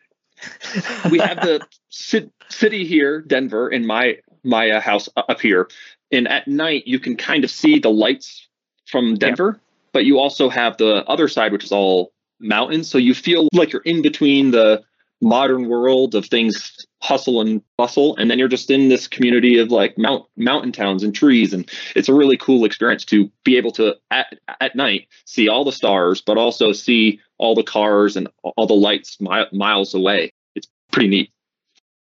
[1.10, 5.68] we have the city here, Denver, in my my uh, house up here,
[6.12, 8.48] and at night you can kind of see the lights
[8.86, 9.60] from Denver, yeah.
[9.92, 12.88] but you also have the other side, which is all mountains.
[12.88, 14.82] So you feel like you're in between the
[15.20, 19.70] modern world of things hustle and bustle and then you're just in this community of
[19.70, 23.70] like mount mountain towns and trees and it's a really cool experience to be able
[23.70, 28.28] to at, at night see all the stars but also see all the cars and
[28.42, 30.30] all the lights mi- miles away.
[30.54, 31.32] It's pretty neat.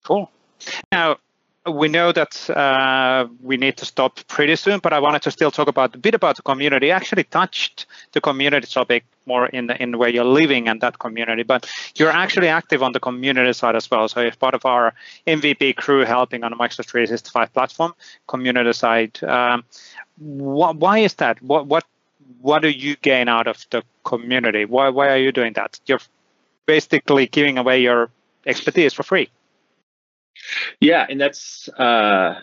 [0.05, 0.31] Cool.
[0.93, 1.17] Now
[1.67, 5.51] we know that uh, we need to stop pretty soon, but I wanted to still
[5.51, 6.93] talk about a bit about the community.
[6.93, 10.99] I actually touched the community topic more in the, in where you're living and that
[10.99, 14.09] community, but you're actually active on the community side as well.
[14.09, 14.93] So you're part of our
[15.27, 17.95] MVP crew helping on the Microsoft 365 platform
[18.27, 19.23] community side.
[19.25, 19.65] Um,
[20.19, 21.41] wh- why is that?
[21.43, 21.85] What what
[22.41, 24.67] what do you gain out of the community?
[24.67, 25.81] Why why are you doing that?
[25.87, 26.01] You're
[26.67, 28.11] basically giving away your
[28.47, 29.31] expertise for free.
[30.81, 32.41] Yeah, and that's uh,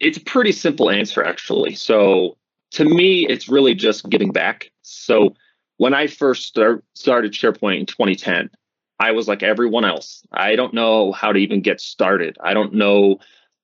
[0.00, 1.74] it's a pretty simple answer actually.
[1.74, 2.36] So
[2.72, 4.70] to me, it's really just giving back.
[4.82, 5.34] So
[5.76, 8.50] when I first start, started SharePoint in 2010,
[8.98, 10.24] I was like everyone else.
[10.32, 12.36] I don't know how to even get started.
[12.42, 13.18] I don't know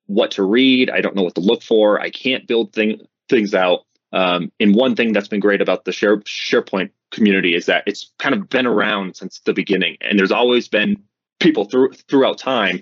[0.07, 0.91] what to read.
[0.91, 2.01] I don't know what to look for.
[2.01, 3.85] I can't build thing, things out.
[4.13, 8.11] Um, and one thing that's been great about the Share, SharePoint community is that it's
[8.19, 10.97] kind of been around since the beginning, and there's always been
[11.41, 12.81] people through, throughout time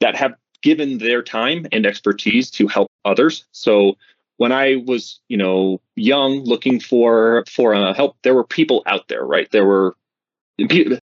[0.00, 3.44] that have given their time and expertise to help others.
[3.52, 3.96] So
[4.38, 9.08] when I was, you know, young, looking for for uh, help, there were people out
[9.08, 9.50] there, right?
[9.50, 9.96] There were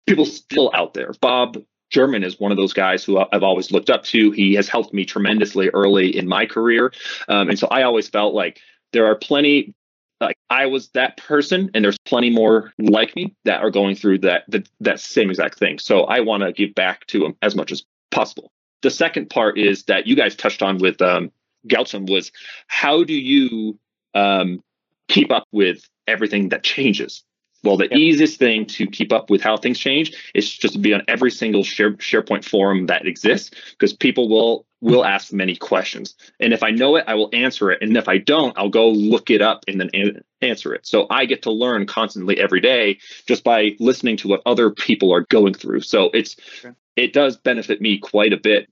[0.08, 1.14] people still out there.
[1.22, 1.58] Bob
[1.90, 4.32] German is one of those guys who I've always looked up to.
[4.32, 6.92] He has helped me tremendously early in my career,
[7.28, 8.60] um, and so I always felt like
[8.92, 9.74] there are plenty.
[10.22, 14.20] Like I was that person, and there's plenty more like me that are going through
[14.20, 15.80] that that, that same exact thing.
[15.80, 18.52] So I want to give back to them as much as possible.
[18.82, 21.32] The second part is that you guys touched on with um,
[21.68, 22.32] Gautam was
[22.68, 23.78] how do you
[24.14, 24.64] um,
[25.08, 27.24] keep up with everything that changes?
[27.64, 28.00] Well, the yep.
[28.00, 31.32] easiest thing to keep up with how things change is just to be on every
[31.32, 36.14] single Share, SharePoint forum that exists because people will will ask many questions.
[36.40, 37.82] And if I know it, I will answer it.
[37.82, 40.86] And if I don't, I'll go look it up and then an- answer it.
[40.86, 45.12] So I get to learn constantly every day just by listening to what other people
[45.12, 45.82] are going through.
[45.82, 46.76] So it's okay.
[46.96, 48.70] it does benefit me quite a bit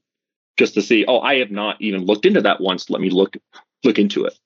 [0.56, 2.92] just to see, oh, I have not even looked into that once.
[2.92, 3.36] Let me look
[3.84, 4.38] look into it.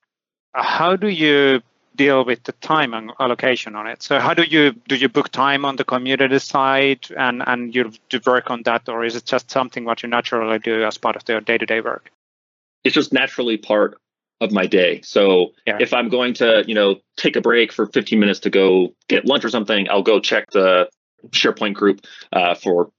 [0.54, 1.62] How do you
[1.98, 4.02] deal with the time and allocation on it?
[4.02, 7.92] So how do you do you book time on the community side and and you
[8.10, 11.16] do work on that, or is it just something what you naturally do as part
[11.16, 12.12] of your day to day work?
[12.84, 14.00] It's just naturally part
[14.40, 15.02] of my day.
[15.02, 15.78] So yeah.
[15.80, 19.26] if I'm going to, you know, take a break for 15 minutes to go get
[19.26, 20.90] lunch or something, I'll go check the
[21.30, 22.92] SharePoint group uh, for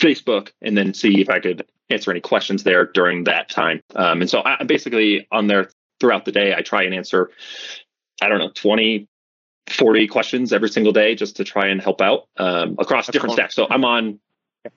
[0.00, 3.80] Facebook and then see if I could answer any questions there during that time.
[3.94, 5.70] Um, and so I basically on there
[6.00, 7.30] throughout the day, I try and answer,
[8.20, 9.08] I don't know, 20,
[9.68, 13.54] 40 questions every single day just to try and help out um, across different stacks.
[13.54, 14.20] So I'm on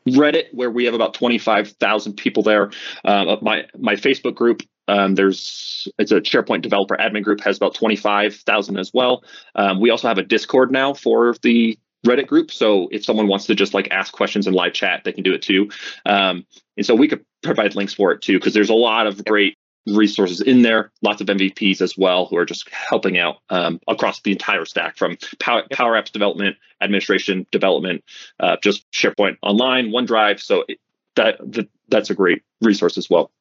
[0.07, 2.71] Reddit where we have about 25,000 people there.
[3.03, 7.75] Uh, my my Facebook group um, there's it's a SharePoint developer admin group has about
[7.75, 9.23] 25,000 as well.
[9.55, 12.49] Um, we also have a Discord now for the Reddit group.
[12.49, 15.33] So if someone wants to just like ask questions in live chat, they can do
[15.33, 15.69] it too.
[16.05, 19.23] Um, and so we could provide links for it too, because there's a lot of
[19.25, 19.57] great
[19.95, 24.21] resources in there, lots of MVPs as well who are just helping out um, across
[24.21, 28.03] the entire stack from Power, Power Apps development, administration, development,
[28.39, 30.39] uh, just SharePoint Online, OneDrive.
[30.39, 30.79] So it,
[31.15, 33.31] that, that that's a great resource as well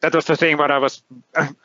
[0.00, 1.02] that was the thing what I was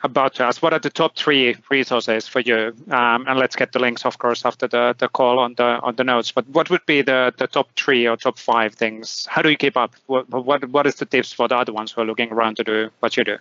[0.02, 0.62] about to ask.
[0.62, 2.74] What are the top three resources for you?
[2.90, 5.96] Um, and let's get the links, of course, after the, the call on the on
[5.96, 6.32] the notes.
[6.32, 9.26] But what would be the, the top three or top five things?
[9.30, 9.94] How do you keep up?
[10.06, 12.64] What, what what is the tips for the other ones who are looking around to
[12.64, 13.38] do what you do?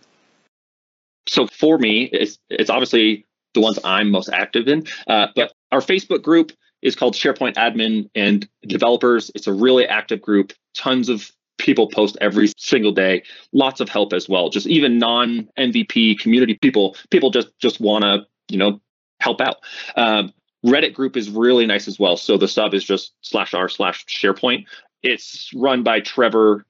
[1.28, 4.86] So for me, it's it's obviously the ones I'm most active in.
[5.08, 9.32] Uh, but our Facebook group is called SharePoint Admin and Developers.
[9.34, 10.54] It's a really active group.
[10.76, 15.48] Tons of people post every single day lots of help as well just even non
[15.58, 18.80] mvp community people people just just want to you know
[19.22, 19.58] help out
[19.96, 20.34] um,
[20.66, 24.06] reddit group is really nice as well so the sub is just slash r slash
[24.06, 24.66] sharepoint
[25.02, 26.66] it's run by trevor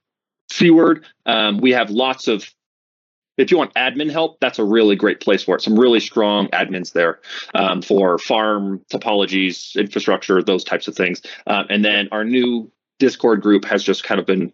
[0.51, 2.47] seward um, we have lots of
[3.37, 5.61] if you want admin help, that's a really great place for it.
[5.61, 7.19] Some really strong admins there
[7.53, 11.21] um, for farm topologies, infrastructure, those types of things.
[11.47, 14.53] Um, and then our new Discord group has just kind of been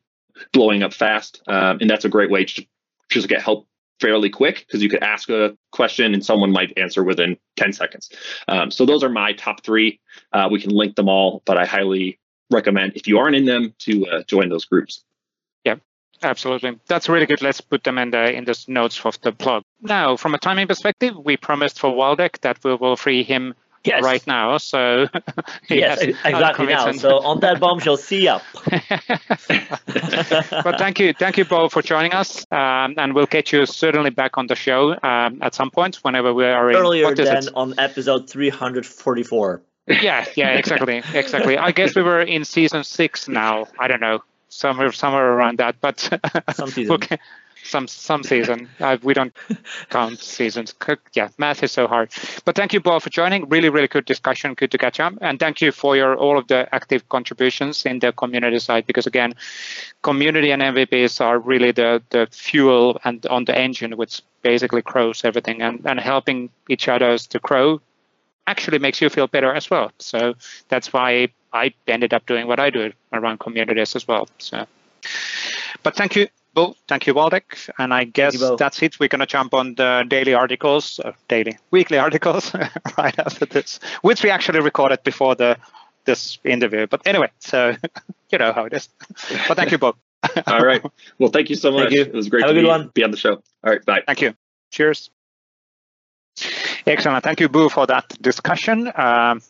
[0.51, 1.41] blowing up fast.
[1.47, 2.65] Um, and that's a great way to
[3.09, 3.67] just get help
[3.99, 8.09] fairly quick because you could ask a question and someone might answer within 10 seconds.
[8.47, 9.99] Um, so those are my top three.
[10.33, 13.73] Uh, we can link them all, but I highly recommend if you aren't in them
[13.79, 15.03] to uh, join those groups.
[16.23, 16.79] Absolutely.
[16.87, 17.41] That's really good.
[17.41, 19.63] Let's put them in the in the notes of the blog.
[19.81, 24.03] Now, from a timing perspective, we promised for Waldek that we will free him yes.
[24.03, 24.57] right now.
[24.57, 25.07] So
[25.69, 26.91] yes, exactly now.
[26.91, 28.39] So on that bombshell, see ya.
[30.63, 34.09] but thank you, thank you both for joining us, um, and we'll get you certainly
[34.09, 37.73] back on the show um, at some point whenever we are earlier in, than on
[37.77, 39.61] episode 344.
[39.87, 41.57] yeah, yeah, exactly, exactly.
[41.57, 43.65] I guess we were in season six now.
[43.79, 44.19] I don't know,
[44.51, 45.99] somewhere somewhere around that, but
[46.53, 46.93] some season.
[46.93, 47.17] okay
[47.63, 48.69] some some season.
[48.81, 49.33] Uh, we don't
[49.89, 50.73] count seasons.
[51.13, 52.09] Yeah, math is so hard.
[52.45, 53.47] But thank you both for joining.
[53.47, 54.55] Really, really good discussion.
[54.55, 55.13] Good to catch up.
[55.21, 58.87] And thank you for your all of the active contributions in the community side.
[58.87, 59.35] Because again,
[60.01, 65.23] community and MVPs are really the the fuel and on the engine which basically grows
[65.23, 65.61] everything.
[65.61, 67.81] And and helping each other to grow
[68.47, 69.91] actually makes you feel better as well.
[69.99, 70.33] So
[70.69, 74.27] that's why I ended up doing what I do around communities as well.
[74.39, 74.65] So,
[75.83, 77.69] but thank you well, thank you, Waldek.
[77.79, 78.99] And I guess that's it.
[78.99, 82.53] We're going to jump on the daily articles, uh, daily, weekly articles
[82.97, 85.57] right after this, which we actually recorded before the
[86.05, 86.87] this interview.
[86.87, 87.75] But anyway, so
[88.31, 88.89] you know how it is.
[89.47, 89.95] But thank you, Bob.
[90.47, 90.83] All right.
[91.19, 91.91] Well, thank you so much.
[91.91, 92.01] You.
[92.01, 92.91] It was great Have to be, one.
[92.93, 93.35] be on the show.
[93.63, 93.83] All right.
[93.85, 94.03] Bye.
[94.05, 94.33] Thank you.
[94.71, 95.09] Cheers.
[96.85, 97.23] Excellent.
[97.23, 98.87] Thank you, Beau, for that discussion.
[98.95, 99.41] Um,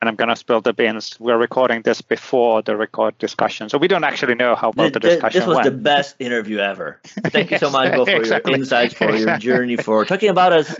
[0.00, 1.18] and I'm going to spill the beans.
[1.18, 5.00] We're recording this before the record discussion, so we don't actually know how well the,
[5.00, 5.64] the discussion This was went.
[5.64, 7.00] the best interview ever.
[7.04, 8.52] Thank you so much, Beau, for exactly.
[8.52, 10.76] your insights, for your journey, for talking about us,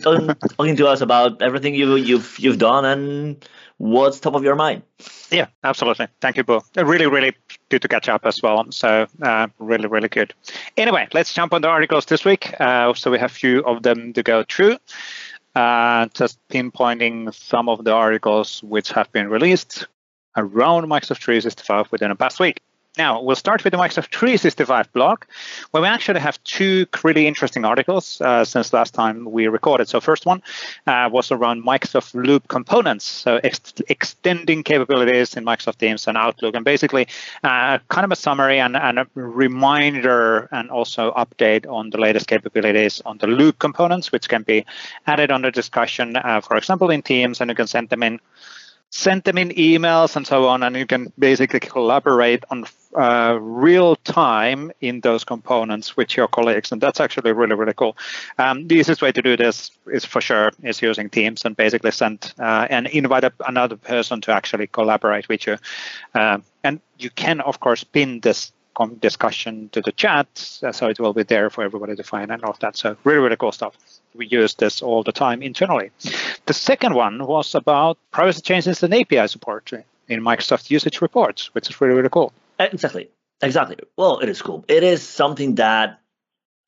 [0.00, 3.46] talking to us about everything you, you've you've done and
[3.78, 4.82] what's top of your mind.
[5.30, 6.08] Yeah, absolutely.
[6.20, 6.62] Thank you, Beau.
[6.76, 7.34] Really, really
[7.68, 8.64] good to catch up as well.
[8.70, 10.34] So uh, really, really good.
[10.76, 12.54] Anyway, let's jump on the articles this week.
[12.60, 14.78] Uh, so we have a few of them to go through
[15.56, 19.86] uh, just pinpointing some of the articles which have been released
[20.36, 22.60] around Microsoft 365 within the past week.
[22.96, 25.24] Now, we'll start with the Microsoft 365 blog,
[25.70, 29.86] where we actually have two really interesting articles uh, since last time we recorded.
[29.88, 30.42] So, first one
[30.86, 36.54] uh, was around Microsoft Loop components, so ex- extending capabilities in Microsoft Teams and Outlook,
[36.54, 37.06] and basically
[37.44, 42.28] uh, kind of a summary and, and, a reminder and also update on the latest
[42.28, 44.64] capabilities on the Loop components, which can be
[45.06, 48.20] added on the discussion, uh, for example, in Teams, and you can send them in
[48.90, 52.64] send them in emails and so on, and you can basically collaborate on
[52.94, 57.96] uh, real time in those components with your colleagues, and that's actually really really cool.
[58.38, 61.90] Um, the easiest way to do this is for sure is using Teams and basically
[61.90, 65.56] send uh, and invite another person to actually collaborate with you,
[66.14, 68.52] uh, and you can of course pin this
[69.00, 72.50] discussion to the chat, so it will be there for everybody to find and all
[72.50, 72.76] of that.
[72.76, 73.76] So really really cool stuff
[74.16, 75.90] we use this all the time internally.
[76.46, 79.72] The second one was about privacy changes and API support
[80.08, 82.32] in Microsoft usage reports, which is really, really cool.
[82.58, 83.08] Exactly.
[83.42, 83.76] Exactly.
[83.96, 84.64] Well, it is cool.
[84.68, 86.00] It is something that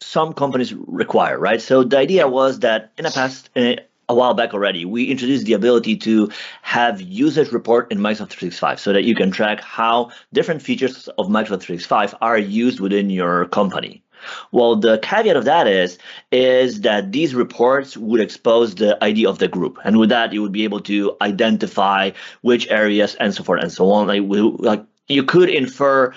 [0.00, 1.60] some companies require, right?
[1.60, 3.76] So the idea was that in the past, uh,
[4.08, 6.30] a while back already, we introduced the ability to
[6.62, 11.26] have usage report in Microsoft 365 so that you can track how different features of
[11.28, 14.02] Microsoft 365 are used within your company.
[14.50, 15.98] Well, the caveat of that is
[16.32, 20.42] is that these reports would expose the ID of the group, and with that, you
[20.42, 24.08] would be able to identify which areas and so forth and so on.
[24.08, 24.22] Like,
[24.58, 26.14] like you could infer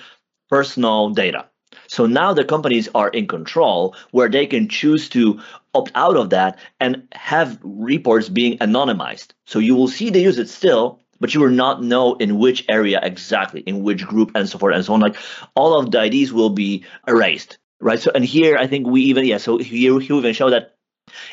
[0.48, 1.46] personal data.
[1.86, 5.40] So now the companies are in control where they can choose to
[5.74, 9.28] opt out of that and have reports being anonymized.
[9.46, 12.64] So you will see they use it still, but you will not know in which
[12.68, 15.00] area exactly, in which group, and so forth and so on.
[15.00, 15.16] Like
[15.54, 18.00] all of the IDs will be erased right?
[18.00, 20.76] So, and here I think we even, yeah, so here he even show that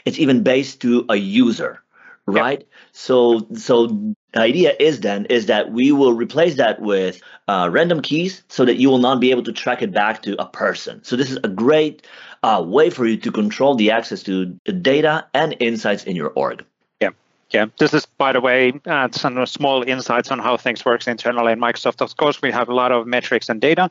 [0.03, 1.81] it's even based to a user,
[2.25, 2.59] right?
[2.59, 2.67] Yep.
[2.91, 8.01] So, so the idea is then is that we will replace that with uh, random
[8.01, 11.03] keys so that you will not be able to track it back to a person.
[11.03, 12.05] So this is a great
[12.43, 16.29] uh, way for you to control the access to the data and insights in your
[16.29, 16.63] org.
[16.99, 17.09] Yeah,
[17.51, 17.65] yeah.
[17.79, 21.59] this is, by the way, uh, some small insights on how things works internally in
[21.59, 22.01] Microsoft.
[22.01, 23.89] Of course, we have a lot of metrics and data,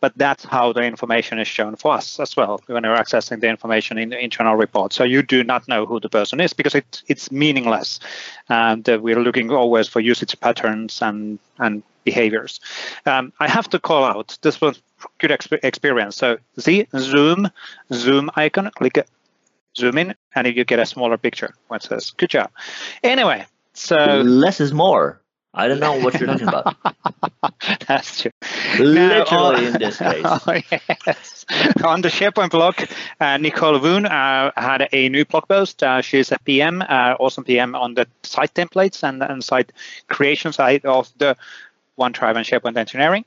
[0.00, 3.48] but that's how the information is shown for us as well when you're accessing the
[3.48, 4.92] information in the internal report.
[4.92, 8.00] So you do not know who the person is because it, it's meaningless.
[8.48, 12.60] And uh, we're looking always for usage patterns and, and behaviors.
[13.06, 14.82] Um, I have to call out, this was
[15.18, 16.16] good exp- experience.
[16.16, 17.50] So the Zoom,
[17.92, 19.06] Zoom icon, click
[19.76, 21.54] zoom in and you get a smaller picture.
[21.68, 22.50] What says good job.
[23.04, 25.20] Anyway so less is more.
[25.52, 26.76] I don't know what you're talking about.
[27.88, 28.30] That's true.
[28.78, 30.22] Literally now, in this case.
[30.24, 30.60] oh,
[31.06, 31.44] yes.
[31.82, 32.76] on the sharepoint blog
[33.20, 35.82] uh, nicole woon uh, had a new blog post.
[35.82, 39.72] Uh, she's a pm uh, awesome pm on the site templates and, and site
[40.06, 41.36] creation side of the
[42.00, 43.24] OneDrive and SharePoint engineering,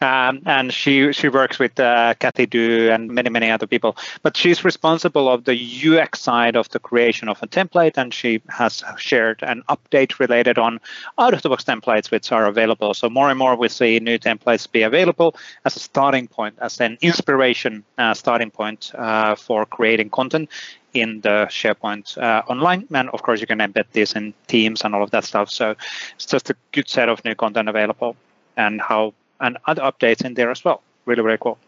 [0.00, 3.96] um, and she she works with uh, Cathy Dew and many many other people.
[4.22, 5.56] But she's responsible of the
[5.88, 10.58] UX side of the creation of a template, and she has shared an update related
[10.58, 10.80] on
[11.18, 12.94] out of the box templates which are available.
[12.94, 16.80] So more and more we see new templates be available as a starting point, as
[16.80, 20.48] an inspiration uh, starting point uh, for creating content
[20.94, 22.86] in the SharePoint uh, online.
[22.94, 25.50] And of course, you can embed this in Teams and all of that stuff.
[25.50, 25.74] So
[26.14, 28.16] it's just a good set of new content available
[28.56, 30.82] and how and other updates in there as well.
[31.04, 31.58] Really, really cool.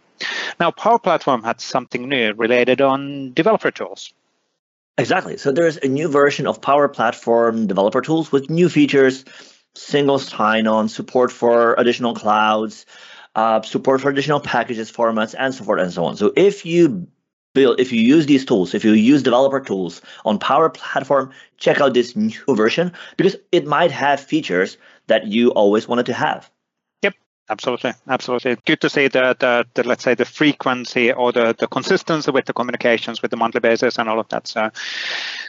[0.59, 4.15] Now, Power Platform had something new related on developer tools.
[4.99, 5.37] Exactly.
[5.37, 9.25] So there's a new version of Power Platform developer tools with new features,
[9.75, 12.87] single sign-on, support for additional clouds,
[13.35, 16.17] uh, support for additional packages, formats, and so forth and so on.
[16.17, 17.09] So if you
[17.57, 21.81] build, if you use these tools, if you use developer tools on Power Platform, check
[21.81, 24.77] out this new version because it might have features
[25.07, 26.51] that you always wanted to have.
[27.03, 27.15] Yep,
[27.49, 28.57] absolutely, absolutely.
[28.67, 32.45] Good to see the, the, the let's say the frequency or the, the consistency with
[32.45, 34.47] the communications with the monthly basis and all of that.
[34.47, 34.71] So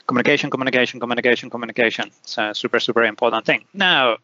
[0.08, 2.12] communication, communication, communication, communication.
[2.24, 3.66] So super, super important thing.
[3.74, 4.18] Now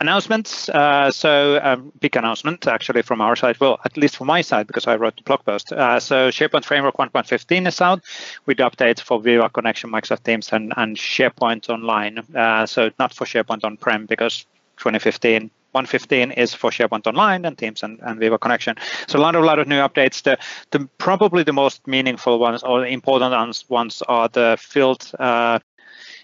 [0.00, 0.68] announcements.
[0.68, 3.60] Uh, so a um, big announcement actually from our side.
[3.60, 5.72] Well, at least from my side because I wrote the blog post.
[5.72, 8.02] Uh, so SharePoint Framework 1.15 is out
[8.46, 12.18] with updates for Viva Connection, Microsoft Teams, and, and SharePoint Online.
[12.34, 14.46] Uh, so not for SharePoint on-prem because
[14.78, 18.74] 2015 115 is for SharePoint Online and Teams and, and Viva Connection.
[19.06, 20.22] So a lot of lot of new updates.
[20.22, 20.36] The,
[20.72, 25.60] the probably the most meaningful ones or important ones, ones are the field uh,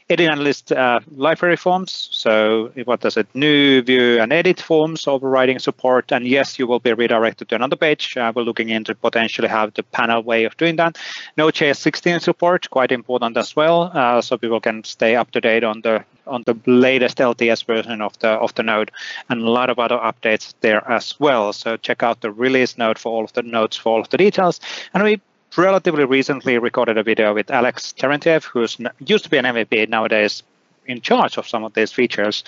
[0.09, 2.09] edit and list uh, library forms.
[2.13, 3.27] So what does it?
[3.35, 6.13] New view and edit forms overriding support.
[6.13, 8.17] And yes, you will be redirected to another page.
[8.17, 10.99] Uh, we're looking into potentially have the panel way of doing that.
[11.37, 13.91] Node.js 16 support, quite important as well.
[13.93, 18.01] Uh, so people can stay up to date on the on the latest LTS version
[18.01, 18.91] of the of the node,
[19.29, 21.53] and a lot of other updates there as well.
[21.53, 24.17] So check out the release note for all of the notes for all of the
[24.17, 24.61] details.
[24.93, 25.21] And we
[25.57, 30.43] relatively recently recorded a video with Alex Terentiev, who's used to be an MVP, nowadays
[30.87, 32.45] in charge of some of these features.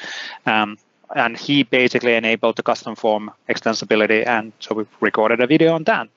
[0.47, 0.79] Um,
[1.15, 5.85] and he basically enabled the custom form extensibility, and so we recorded a video on
[5.85, 6.09] that.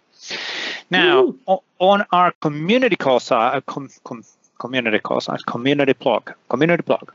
[0.89, 1.33] Now,
[1.79, 4.23] on our community call side, uh, com, com,
[4.59, 7.11] community call side, community blog, community blog,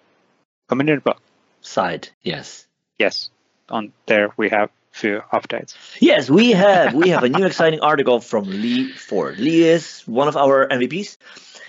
[0.69, 1.19] community blog
[1.61, 2.67] side, yes,
[2.99, 3.31] yes,
[3.69, 5.75] on there we have few updates.
[6.01, 9.39] Yes, we have we have a new exciting article from Lee Ford.
[9.39, 11.19] Lee is one of our MVPs,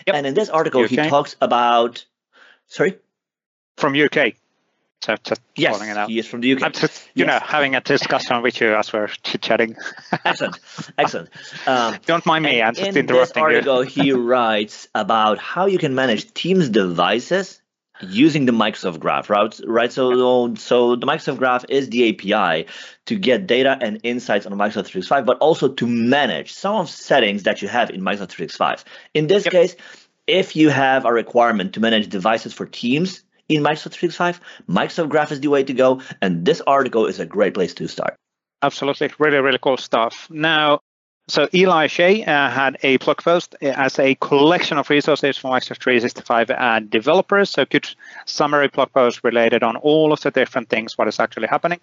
[0.07, 0.15] yep.
[0.15, 0.89] and in this article UK.
[0.89, 2.05] he talks about.
[2.67, 2.97] Sorry,
[3.75, 4.36] from UK.
[5.01, 6.09] So just yes, it out.
[6.09, 6.63] he is from the UK.
[6.63, 7.28] I'm just you yes.
[7.28, 9.75] know having a discussion with you as we're chit chatting.
[10.25, 10.59] excellent,
[10.97, 11.30] excellent.
[11.67, 12.61] Um, Don't mind me.
[12.61, 14.03] I'm just in interrupting this article, you.
[14.03, 17.61] he writes about how you can manage Teams devices
[18.02, 19.60] using the Microsoft Graph, right?
[19.66, 19.91] Right.
[19.91, 22.68] So, so the Microsoft Graph is the API
[23.06, 27.43] to get data and insights on Microsoft 365, but also to manage some of settings
[27.43, 28.86] that you have in Microsoft 365.
[29.14, 29.52] In this yep.
[29.52, 29.76] case,
[30.28, 35.32] if you have a requirement to manage devices for Teams in Microsoft 365, Microsoft Graph
[35.32, 38.16] is the way to go, and this article is a great place to start.
[38.62, 40.28] Absolutely, really, really cool stuff.
[40.30, 40.82] Now,
[41.30, 45.82] so Eli Shea uh, had a blog post as a collection of resources for Microsoft
[45.82, 47.49] 365 uh, developers.
[47.49, 47.89] So good
[48.25, 51.80] summary blog post related on all of the different things, what is actually happening.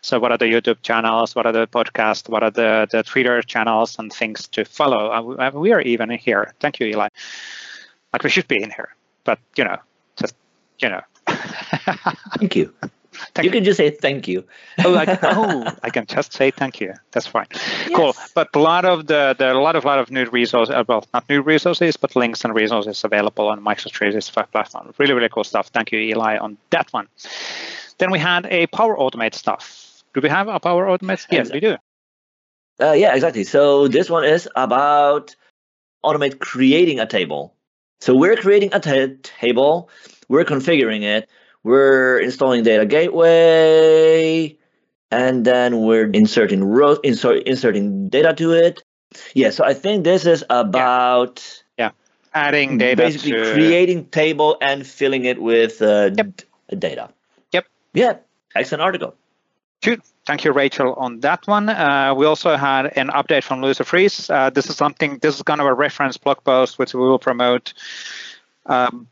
[0.00, 3.42] So what are the YouTube channels, what are the podcasts, what are the, the Twitter
[3.42, 5.36] channels and things to follow.
[5.38, 6.54] Uh, we are even here.
[6.60, 7.08] Thank you, Eli.
[8.12, 8.94] Like we should be in here,
[9.24, 9.76] but you know,
[10.16, 10.34] just
[10.78, 11.02] you know.
[12.38, 12.72] Thank you.
[13.34, 14.44] Thank you, you can just say thank you.
[14.84, 16.94] oh, I, oh, I can just say thank you.
[17.12, 17.46] That's fine.
[17.52, 17.90] Yes.
[17.94, 18.14] Cool.
[18.34, 20.84] But a lot of the, there are a lot of lot of new resources, uh,
[20.86, 24.94] well, not new resources, but links and resources available on Microsoft 365 platform.
[24.98, 25.68] Really, really cool stuff.
[25.68, 27.08] Thank you, Eli, on that one.
[27.98, 30.02] Then we had a Power Automate stuff.
[30.14, 31.26] Do we have a Power Automate?
[31.30, 31.76] Yes, we do.
[32.80, 33.44] Uh, yeah, exactly.
[33.44, 35.34] So this one is about
[36.04, 37.54] automate creating a table.
[38.00, 39.88] So we're creating a t- table,
[40.28, 41.28] we're configuring it,
[41.66, 44.56] we're installing data gateway,
[45.10, 46.62] and then we're inserting
[47.02, 48.84] insert, inserting data to it.
[49.34, 51.42] Yeah, so I think this is about
[51.76, 51.90] yeah, yeah.
[52.32, 53.52] adding data, basically to...
[53.52, 56.42] creating table and filling it with uh, yep.
[56.78, 57.10] data.
[57.50, 57.66] Yep.
[57.94, 58.18] Yeah,
[58.54, 59.16] excellent article.
[59.82, 60.02] Good.
[60.24, 61.68] Thank you, Rachel, on that one.
[61.68, 64.30] Uh, we also had an update from Luise Freese.
[64.30, 67.18] Uh, this is something, this is kind of a reference blog post which we will
[67.18, 67.74] promote
[68.66, 69.06] um,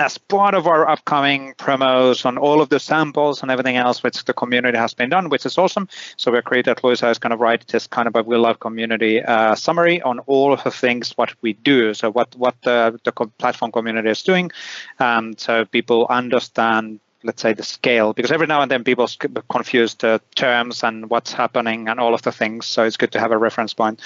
[0.00, 4.24] as part of our upcoming promos on all of the samples and everything else which
[4.24, 5.88] the community has been done, which is awesome.
[6.16, 9.22] So we're created Luise is kind of write this kind of a We Love community
[9.22, 11.94] uh, summary on all of the things what we do.
[11.94, 14.52] So what what the, the platform community is doing,
[15.00, 19.08] um, so people understand let's say the scale because every now and then people
[19.50, 23.18] confuse the terms and what's happening and all of the things so it's good to
[23.18, 24.00] have a reference point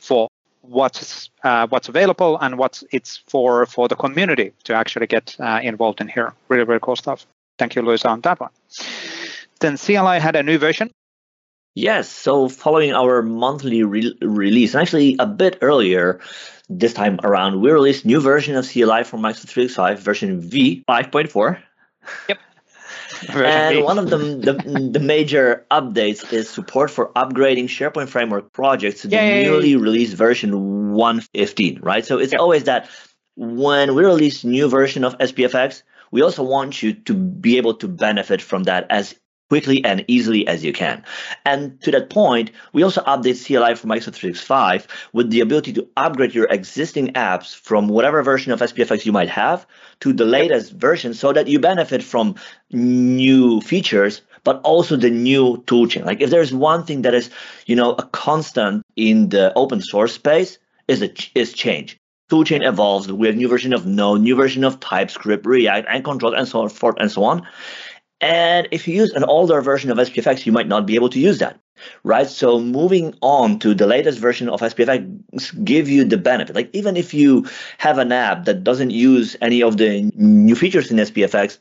[0.00, 0.28] for
[0.68, 5.60] what's uh, what's available and what's it's for for the community to actually get uh,
[5.62, 6.32] involved in here.
[6.48, 7.26] Really really cool stuff.
[7.58, 8.50] Thank you luise on that one.
[9.60, 10.90] Then cli had a new version.
[11.74, 16.20] Yes so following our monthly re- release and actually a bit earlier
[16.68, 21.58] this time around we released new version of cli for microsoft 365 version v 5.4
[22.28, 22.38] yep
[23.28, 29.02] and one of the, the, the major updates is support for upgrading SharePoint Framework projects
[29.02, 32.04] to the newly released version 115, right?
[32.04, 32.40] So it's yep.
[32.40, 32.88] always that
[33.36, 37.88] when we release new version of SPFX, we also want you to be able to
[37.88, 39.14] benefit from that as
[39.48, 41.04] quickly and easily as you can.
[41.44, 45.88] And to that point, we also update CLI for Microsoft 365 with the ability to
[45.96, 49.66] upgrade your existing apps from whatever version of SPFX you might have
[50.00, 52.34] to the latest version so that you benefit from
[52.70, 56.04] new features but also the new toolchain.
[56.04, 57.30] Like if there's one thing that is,
[57.66, 61.98] you know, a constant in the open source space is a, is change.
[62.30, 63.10] Toolchain evolves.
[63.10, 66.68] We have new version of Node, new version of TypeScript, React, and Control, and so
[66.68, 67.46] forth and so on.
[68.20, 71.20] And if you use an older version of SPFX, you might not be able to
[71.20, 71.60] use that,
[72.02, 72.26] right?
[72.26, 76.56] So moving on to the latest version of SPFX give you the benefit.
[76.56, 77.46] Like even if you
[77.78, 81.58] have an app that doesn't use any of the new features in SPFX,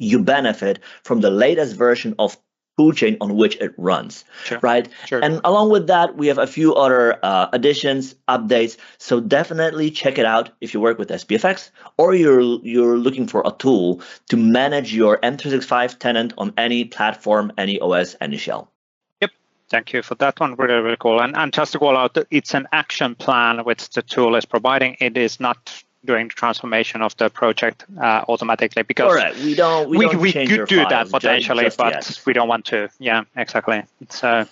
[0.00, 2.36] you benefit from the latest version of
[2.78, 4.58] toolchain on which it runs, sure.
[4.62, 4.88] right?
[5.06, 5.22] Sure.
[5.22, 8.76] And along with that, we have a few other uh, additions, updates.
[8.98, 13.42] So definitely check it out if you work with SPFX or you're you're looking for
[13.44, 18.70] a tool to manage your M365 tenant on any platform, any OS, any shell.
[19.20, 19.30] Yep.
[19.70, 20.54] Thank you for that one.
[20.56, 21.20] Really, really cool.
[21.20, 24.96] And, and just to call out, it's an action plan which the tool is providing.
[25.00, 29.36] It is not doing the transformation of the project uh, automatically because Correct.
[29.38, 32.66] we don't we, we, don't we could do that potentially, just, but we don't want
[32.66, 32.88] to.
[32.98, 33.82] Yeah, exactly.
[34.10, 34.46] So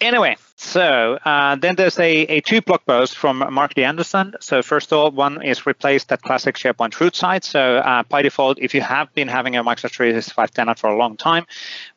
[0.00, 3.84] anyway, so uh, then there's a, a two blog posts from Marc D.
[3.84, 4.34] Anderson.
[4.40, 7.44] So first of all, one is replace that classic SharePoint root site.
[7.44, 10.96] So uh, by default, if you have been having a Microsoft 365 tenant for a
[10.96, 11.46] long time,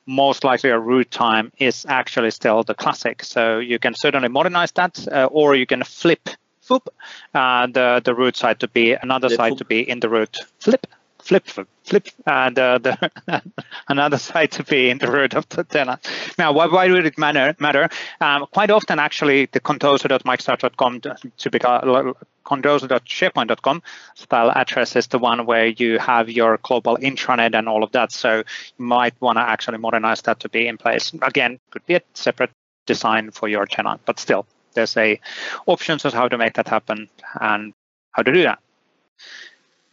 [0.06, 3.24] most likely a root time is actually still the classic.
[3.24, 6.30] So you can certainly modernize that, uh, or you can flip
[6.68, 6.88] Foop,
[7.34, 10.38] uh, the the root side to be another flip side to be in the root
[10.60, 10.86] flip
[11.22, 13.12] flip flip flip and uh, the
[13.88, 16.08] another side to be in the root of the tenant.
[16.38, 17.56] Now, why, why would it matter?
[17.60, 17.90] Matter
[18.20, 21.02] um, quite often actually the contoso.microsoft.com
[21.38, 23.84] typical contoso.sharepoint.com
[24.16, 28.12] style address is the one where you have your global intranet and all of that.
[28.12, 31.14] So you might want to actually modernize that to be in place.
[31.22, 32.52] Again, could be a separate
[32.88, 35.20] design for your tenant, but still there's a
[35.66, 37.10] options on how to make that happen
[37.40, 37.74] and
[38.12, 38.60] how to do that.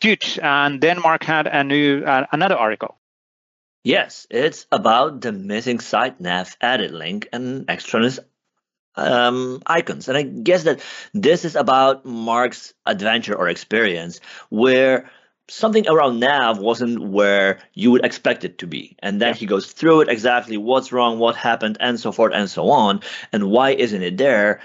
[0.00, 0.24] Good.
[0.40, 2.96] And then Marc had a new uh, another article.
[3.84, 8.20] Yes, it's about the missing site nav added link and extraneous
[8.96, 10.08] um, icons.
[10.08, 10.80] And I guess that
[11.14, 14.20] this is about Marc's adventure or experience
[14.50, 15.10] where
[15.48, 18.96] something around nav wasn't where you would expect it to be.
[19.00, 19.34] And then yeah.
[19.34, 23.00] he goes through it exactly what's wrong what happened and so forth and so on.
[23.32, 24.60] And why isn't it there?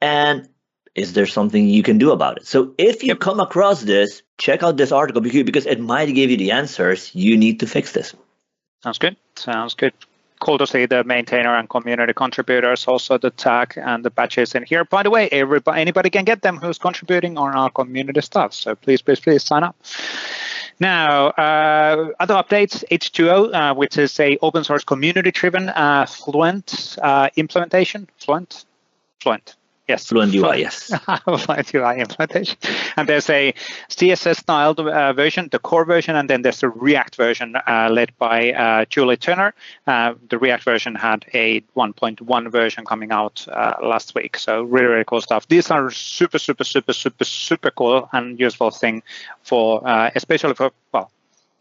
[0.00, 0.48] And
[0.94, 2.46] is there something you can do about it?
[2.46, 3.20] So if you yep.
[3.20, 7.14] come across this check out this article because it might give you the answers.
[7.14, 8.14] You need to fix this.
[8.82, 9.16] Sounds good.
[9.36, 9.92] Sounds good
[10.40, 14.64] cool to see the maintainer and community contributors, also the tag and the patches in
[14.64, 14.84] here.
[14.84, 18.54] By the way, everybody, anybody can get them who's contributing on our community stuff.
[18.54, 19.76] So please, please, please sign up.
[20.80, 27.28] Now, uh, other updates, hTWOo, uh, which is a open source community-driven uh, Fluent uh,
[27.36, 28.08] implementation.
[28.16, 28.64] Fluent?
[29.20, 29.56] Fluent.
[29.90, 30.06] Yes.
[30.06, 30.92] Fluent UI, yes.
[31.24, 32.56] Fluent UI implementation.
[32.96, 33.52] And there's a
[33.88, 38.16] CSS styled uh, version, the core version, and then there's the React version uh, led
[38.16, 39.52] by uh, Julie Turner.
[39.88, 44.38] Uh, the React version had a 1.1 version coming out uh, last week.
[44.38, 45.48] So really, really cool stuff.
[45.48, 49.02] These are super, super, super, super, super cool and useful thing
[49.42, 51.10] for, uh, especially for, well,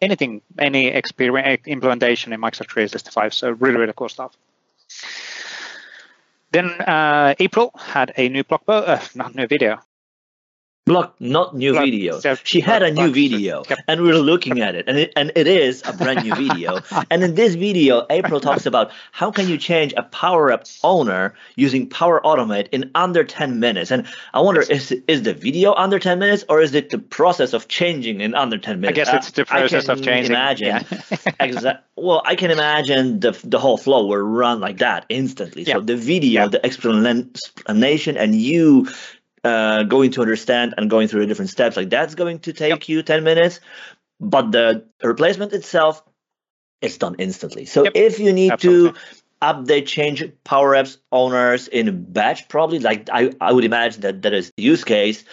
[0.04, 3.34] anything, any experience implementation in Microsoft 365.
[3.34, 4.38] So really, really cool stuff.
[6.52, 9.80] Then uh, April had a new blog uh, not new video,
[10.90, 12.20] Block, not new Block, video.
[12.44, 15.46] she had a new video, and we are looking at it, and it, and it
[15.46, 16.80] is a brand new video.
[17.12, 21.36] and in this video, April talks about how can you change a Power App owner
[21.56, 23.92] using Power Automate in under 10 minutes.
[23.92, 27.54] And I wonder, is is the video under 10 minutes, or is it the process
[27.54, 29.00] of changing in under 10 minutes?
[29.00, 30.32] I guess it's the process of changing.
[30.32, 30.80] Imagine, yeah.
[31.40, 35.66] exa- well, I can imagine the the whole flow will run like that instantly.
[35.66, 38.88] So the video, the explanation, and you
[39.44, 42.70] uh, going to understand and going through the different steps like that's going to take
[42.70, 42.90] yep.
[42.90, 43.60] you 10 minutes
[44.20, 46.04] but the replacement itself
[46.82, 47.66] is done instantly.
[47.66, 47.94] So Yep.
[47.96, 48.92] if you need Absolutely.
[48.92, 49.00] to
[49.42, 54.34] update, change Power Apps owners in batch, probably like I, I would imagine that that
[54.34, 55.24] is the use case.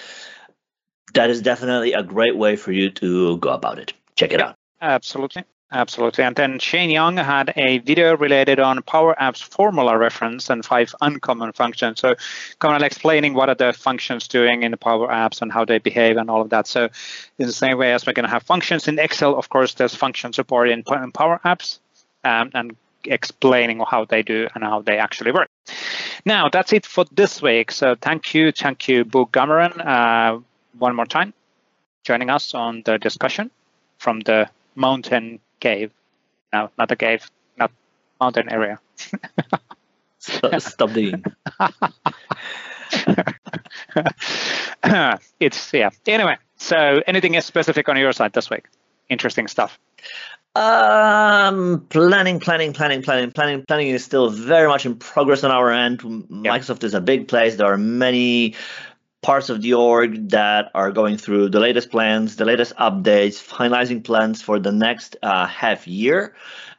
[1.14, 3.92] That is definitely a great way for you to go about it.
[4.16, 4.48] Check it Yep.
[4.48, 4.56] out.
[4.80, 5.44] Absolutely.
[5.72, 6.22] Absolutely.
[6.22, 10.94] And then Shane Young had a video related on Power Apps formula reference and five
[11.00, 11.98] uncommon functions.
[11.98, 12.14] So
[12.60, 15.78] kind of explaining what are the functions doing in the Power Apps and how they
[15.78, 16.68] behave and all of that.
[16.68, 16.88] So
[17.38, 19.94] in the same way as we're going to have functions in Excel, of course, there's
[19.94, 21.80] function support in, Power Apps
[22.22, 25.48] um, and explaining how they do and how they actually work.
[26.24, 27.72] Now, that's it for this week.
[27.72, 28.52] So thank you.
[28.52, 30.38] Thank you, Beau Cameron, uh,
[30.78, 31.34] one more time,
[32.04, 33.50] joining us on the discussion
[33.98, 35.92] from the mountain cave.
[36.52, 37.72] No, not a cave, not
[38.20, 38.80] mountain area.
[40.18, 41.24] Stop, stop digging.
[45.40, 45.90] it's yeah.
[46.06, 48.64] Anyway, so anything specific on your side this week?
[49.08, 49.78] Interesting stuff.
[50.56, 55.70] Um, planning, planning, planning, planning, planning, planning is still very much in progress on our
[55.70, 56.00] end.
[56.00, 57.56] Microsoft is a big place.
[57.56, 58.54] There are many
[59.26, 64.04] parts of the org that are going through the latest plans, the latest updates, finalizing
[64.04, 66.32] plans for the next uh, half year.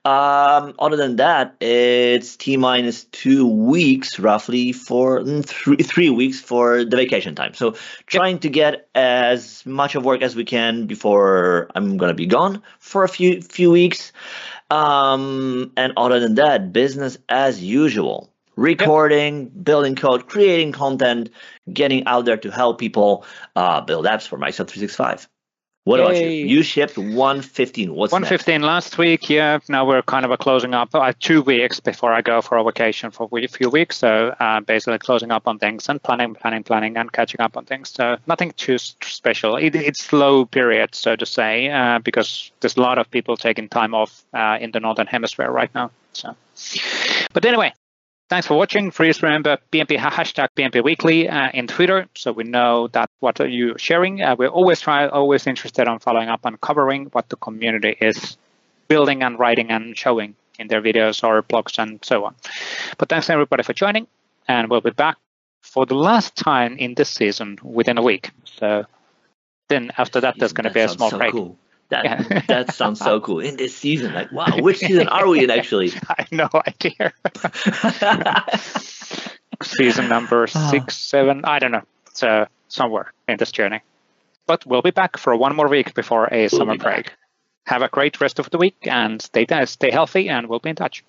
[0.06, 6.40] Um, other than that, it's T minus two weeks roughly for mm, three, three weeks
[6.40, 7.54] for the vacation time.
[7.54, 7.76] So
[8.06, 12.64] trying to get as much of work as we can before I'm gonna be gone
[12.80, 14.14] for a few few weeks.
[14.72, 18.32] Um, and other than that, business as usual.
[18.58, 21.30] Recording, building code, creating content,
[21.72, 23.24] getting out there to help people
[23.56, 25.30] uh, build apps for Microsoft 365.
[25.84, 26.28] What about you?
[26.28, 27.94] You shipped 115.
[27.94, 28.24] What's next?
[28.24, 29.30] 115 last week.
[29.30, 32.58] Yeah, now we're kind of a closing up uh, two weeks before I go for
[32.58, 33.96] a vacation for a few weeks.
[33.98, 37.64] So uh, basically closing up on things and planning, planning, planning, and catching up on
[37.64, 37.92] things.
[37.92, 39.56] So nothing too special.
[39.56, 43.70] It, it's slow period, so to say, uh, because there's a lot of people taking
[43.70, 45.92] time off uh, in the northern hemisphere right now.
[46.12, 46.36] So,
[47.32, 47.72] but anyway,
[48.30, 48.92] Thanks for watching.
[48.92, 53.48] Please remember PnP hashtag PnP Weekly uh, in Twitter, so we know that what are
[53.48, 54.22] you sharing.
[54.22, 58.36] Uh, we're always try, always interested on following up and covering what the community is
[58.90, 62.36] building and writing and showing in their videos or blogs and so on.
[62.98, 64.08] But thanks everybody for joining,
[64.46, 65.16] and we'll be back
[65.62, 68.32] for the last time in this season within a week.
[68.44, 68.86] So
[69.70, 71.32] then after that, there's going to be a small so break.
[71.32, 71.58] Cool.
[71.90, 72.42] That Yeah.
[72.48, 73.40] that sounds so cool.
[73.40, 75.92] In this season, like wow, which season are we in actually?
[76.10, 77.14] I have no idea.
[79.64, 80.70] season number Ah.
[80.72, 81.84] six, seven, I don't know.
[82.14, 83.82] So somewhere in this journey.
[84.46, 87.06] But we'll be back for one more week before a summer be break.
[87.06, 87.18] back.
[87.66, 90.76] Have a great rest of the week and stay stay healthy and we'll be in
[90.76, 91.04] touch.